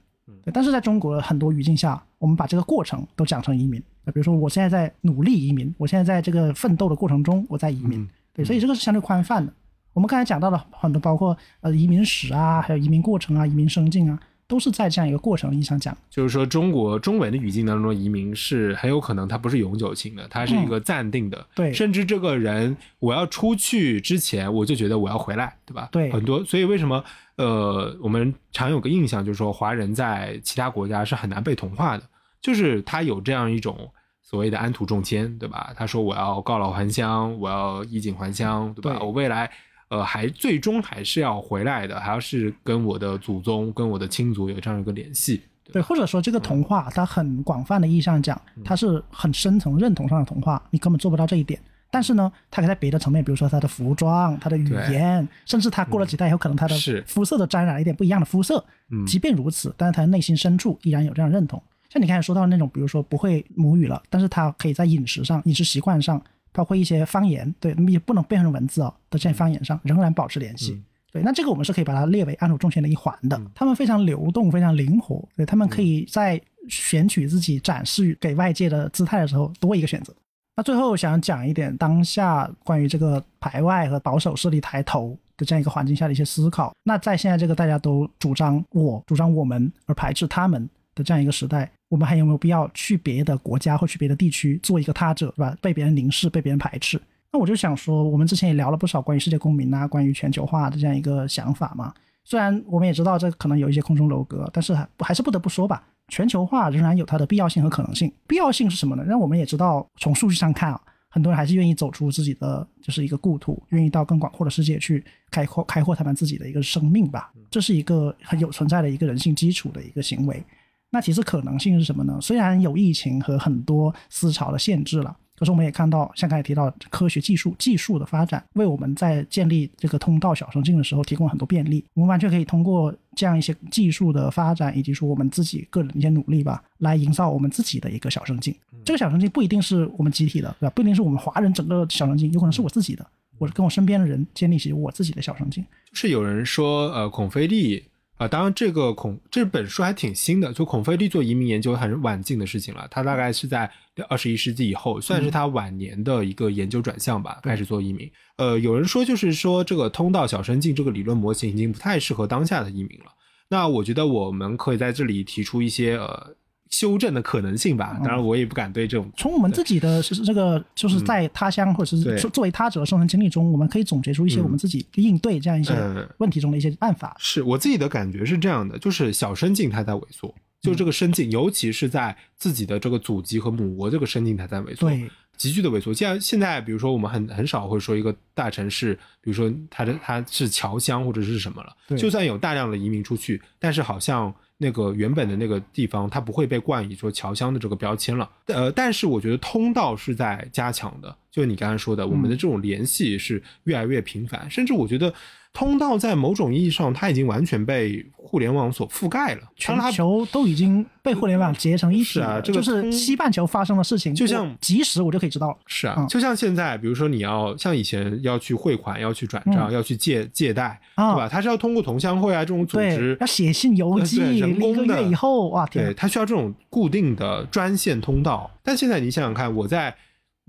[0.44, 3.82] 对，但是在中国很多语境下，我们把这个过程都讲成移民。
[4.06, 8.00] 比如说，我现在在努力移民，我现在在这个奋斗的过程中，我在移民。
[8.00, 9.52] 嗯对，所以这个是相对宽泛的。
[9.92, 15.96] 我们刚才讲到了很多，包括呃移民史啊，还有移民过程啊、移民生境啊，都是在这样一个过程意义上讲。
[16.08, 21.38] 就是说，中国中文的语境当中，移民是很有可能它不是永久性的，它是一个暂定的。
[21.38, 25.88] 嗯对甚至这个人我要出去之前，我就觉得我要回来，对吧？
[25.92, 27.04] 对很多，所以为什么
[27.36, 32.04] 呃，我们常有个印象，就是说华人在其他国家是很难被同化的，
[32.40, 33.76] 就是他有这样一种
[34.22, 35.74] 所谓的安土重迁，对吧？
[35.76, 38.98] 他说我要告老还乡，我要衣锦还乡，对吧？
[38.98, 39.50] 对我未来。
[39.92, 45.42] 呃，还最终还是要回来的，还要是跟我的祖宗、跟我的亲族有这样一个联系。
[45.70, 51.60] 对，或者说这个童话，它很广泛的意义上讲，它是很深层认同上的童话，你根本做不到这一点。
[51.90, 56.74] 但是呢，它可以在别的层面，比如说它的服装、它的语言，甚至它过了几代以后，可能它的
[57.06, 58.64] 肤色都沾染了一点不一样的肤色。
[58.88, 61.62] 嗯即便如此，但是他内心深处依然有这样认同。
[61.90, 66.18] 像你刚才说到的那种，比如说不会母语了，但是他可以在饮食上、饮食习惯上，
[66.52, 70.72] 包括一些方言，对，也不能变成文字哦的这些方言上，仍然保持联系。
[70.72, 73.38] 嗯对，那这个我们是可以把它列为安土重迁的一环的。
[73.54, 76.40] 他们非常流动，非常灵活，对他们可以在
[76.70, 80.14] 选取自己展示给外界的姿态的时候多一个选择。
[80.56, 86.72] 那最后想讲一点当下关于这个排外和保守势力抬头的这样一个环境下的一些思考。
[86.82, 95.56] 那在现在这个大家都主张我、主张我们而排斥他们的这样一个时代，我们还有没有必要去别的国家或去别的地区做一个他者，是吧？
[95.60, 97.00] 被别人凝视，被别人排斥？
[97.32, 101.92] 那我就想说，我们之前也聊了不少关于世界公民啊，关于全球化的这样一个想法嘛。
[102.24, 108.12] 虽然我们也知道这可能有一些空中楼阁，但是还还是不得不说吧，全球化仍然有它的必要性和可能性。
[108.26, 109.02] 必要性是什么呢？
[109.02, 117.32] 让我们也知道，从数据上看啊，很多人还是愿意走出自己的就是一个故土，愿意到更广阔的世界去开阔开阔他们自己的一个生命吧。
[117.50, 120.44] 这是一个很有存在的一个人性基础的一个行为。
[120.92, 122.18] 那其实可能性是什么呢？
[122.20, 125.16] 虽然有疫情和很多思潮的限制了。
[125.34, 131.84] 可是我们也看到，像刚才提到科学技术技术的发展，为我们在建立这个通道小生境的时候提供很多便利。
[131.94, 138.54] 我们完全可以通过这样一些技术的发展，以及说我们自己个人的一些努力吧，来营造我们自己的一个小生境。
[138.84, 140.72] 这个小生境不一定是我们集体的，对吧？
[140.76, 143.04] 不一定是我们华人整个小生境，有可能是我自己的，
[143.38, 145.64] 我跟我身边的人建立起我自己的小生境。
[145.90, 147.82] 就是有人说，呃，孔飞利
[148.18, 153.68] 啊、当然这个孔这本书还挺新的，就孔飞利做移民研究很晚近的事情了，他大概是在
[154.08, 158.08] 二十一世纪以后，算是他晚年的一个研究转向吧，开始做移民。
[158.36, 163.06] 呃，有人说就是说这个通道小生境这个理论模型已经不太适合当下的移民了。
[163.48, 166.34] 那我觉得我们可以在这里提出一些呃
[166.72, 167.96] 修正的可能性吧。
[168.02, 177.14] 当然，我也不敢对这种从我们自己的是这个，就是在他乡或者是作作为他者的生存经历中，我们可以总结出一些嗯我们自己应对这样一些呃问题中的一些办法。
[177.20, 185.92] 是我自己的感觉是这样的，就是小生境它在萎缩，就这个生境，尤其是在自己的这个祖籍和母国这个生境它在萎缩，对，急剧的萎缩。
[185.92, 198.30] 像现在，比如说我们很很少会说一个大城市，比如说它的它是侨乡或者是什么了，就算有大量的移民出去，但是好像那个原本的那个地方它不会被冠以说侨乡的这个标签了。
[198.46, 205.12] 呃，但是我觉得通道是在加强的，就你刚刚说的，我们的这种联系是越来越频繁，甚至我觉得
[205.54, 215.56] 通道在某种意义上它已经完全被互联网所覆盖了，全球都已经被互联网结成一体是啊了，就是西半球发生的事情，就像我及时我就可以知道了。
[215.66, 221.28] 是啊，嗯就像现在，比如说你要像以前要去汇款、要去转账、嗯要去借借贷，啊对吧？
[221.28, 224.40] 它是要通过同乡会啊这种组织，，要写信邮寄，一
[224.74, 228.50] 个月以后，哇对，啊，它需要这种固定的专线通道。
[228.62, 229.94] 但现在你想想看，我在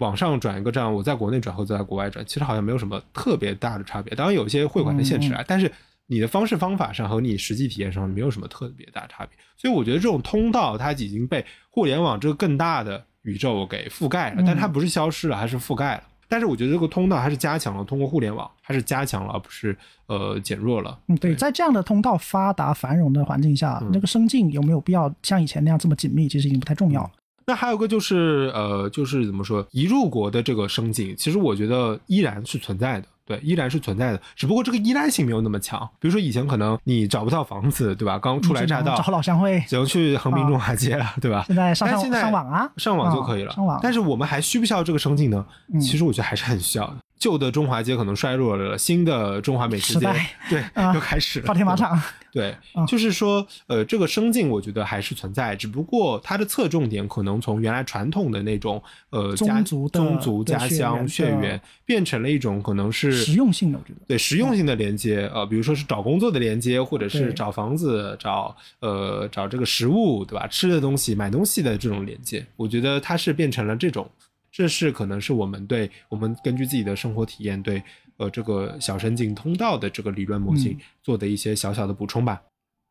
[0.04, 4.14] 网上转一个账，我在国内转和在国外转，其实好像没有什么特别大的差别。
[4.14, 5.72] 当然有一些汇款的限制啊，但是
[6.08, 9.38] 你的方式方法上和你实际体验上没有什么特别大的差别。
[9.56, 16.04] 所以我觉得这种通道它已经被互联网这个更大的宇宙给覆盖了，嗯但它不是消失了，还是覆盖了。
[16.28, 19.78] 但是我觉得这个通道还是加强了，通过互联网还是加强了，而不是
[20.08, 20.98] 呃减弱了。
[21.08, 27.12] 嗯，对，在这样的通道发达繁荣的环境下，嗯那个生境有没有必要像以前那样这么紧密，其实已经不太重要了。
[27.46, 35.80] 那还有个就是呃，就是怎么说，一入国的这个生境，其实我觉得依然是存在的，对，依然是存在的，只不过这个依赖性没有那么强。
[36.00, 38.18] 比如说以前可能你找不到房子，对吧？
[38.20, 41.44] 刚初来乍到，找老乡会，只能去横滨中华街了，对吧？
[41.48, 43.52] 现在上上但现在上网啊，上网就可以了。
[43.52, 45.46] 啊上网但是我们还需不需要这个生境呢？
[45.74, 46.98] 嗯其实我觉得还是很需要的。
[47.24, 50.06] 旧的中华街可能衰落了，新的中华美食街
[50.50, 51.46] 对、啊又开始了。
[51.46, 51.98] 发天马场，
[52.34, 64.02] 对嗯，就是说，呃，这个生境我觉得还是存在，只不过它的侧重点可能从原来传统的那种呃家宗族宗族家乡血缘，变成了一种可能是实用性的，我觉得。
[64.06, 70.46] 对实用性的连接，呃，比如说是找工作的连接，或者是找房子、找呃找这个食物，对吧？
[70.48, 74.10] 吃的东西、买东西的这种连接，我觉得它是变成了这种，
[74.54, 77.82] 这是可能是我们对我们根据自己的生活体验对
[78.18, 82.40] 呃这个小神经通道的这个理论模型嗯做的一些小小的补充吧。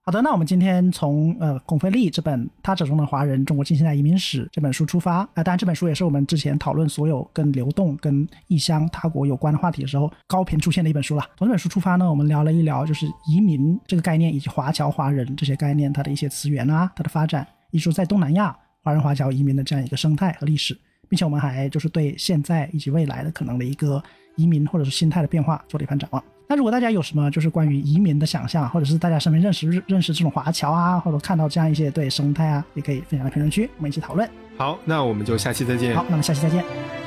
[0.04, 11.22] 好的，那我们今天从呃孔飞利这本《他者中的华人：中国近现代移民史》这本书出发，啊、当然这本书也是我们之前讨论所有跟流动、跟异乡他国有关的话题的时候高频出现的一本书了。
[11.38, 20.76] 从这本书出发呢，我们聊了一聊就是移民这个概念以及华侨华人这些概念它的一些词源啊，它的发展，以及说在东南亚华人华侨移民的这样一个生态和历史，
[21.12, 24.02] 并且我们还就是对现在以及未来的可能的一个
[24.36, 26.24] 移民或者是心态的变化做了一番展望。
[26.48, 34.26] 那如果大家有什么就是关于移民的想象，或者是大家身边认识认识这种华侨啊，或者看到这样一些对生态啊，也可以分享在评论区，我们一起讨论。
[34.56, 35.94] 好，那我们就下期再见。
[35.94, 37.01] 好，那么下期再见。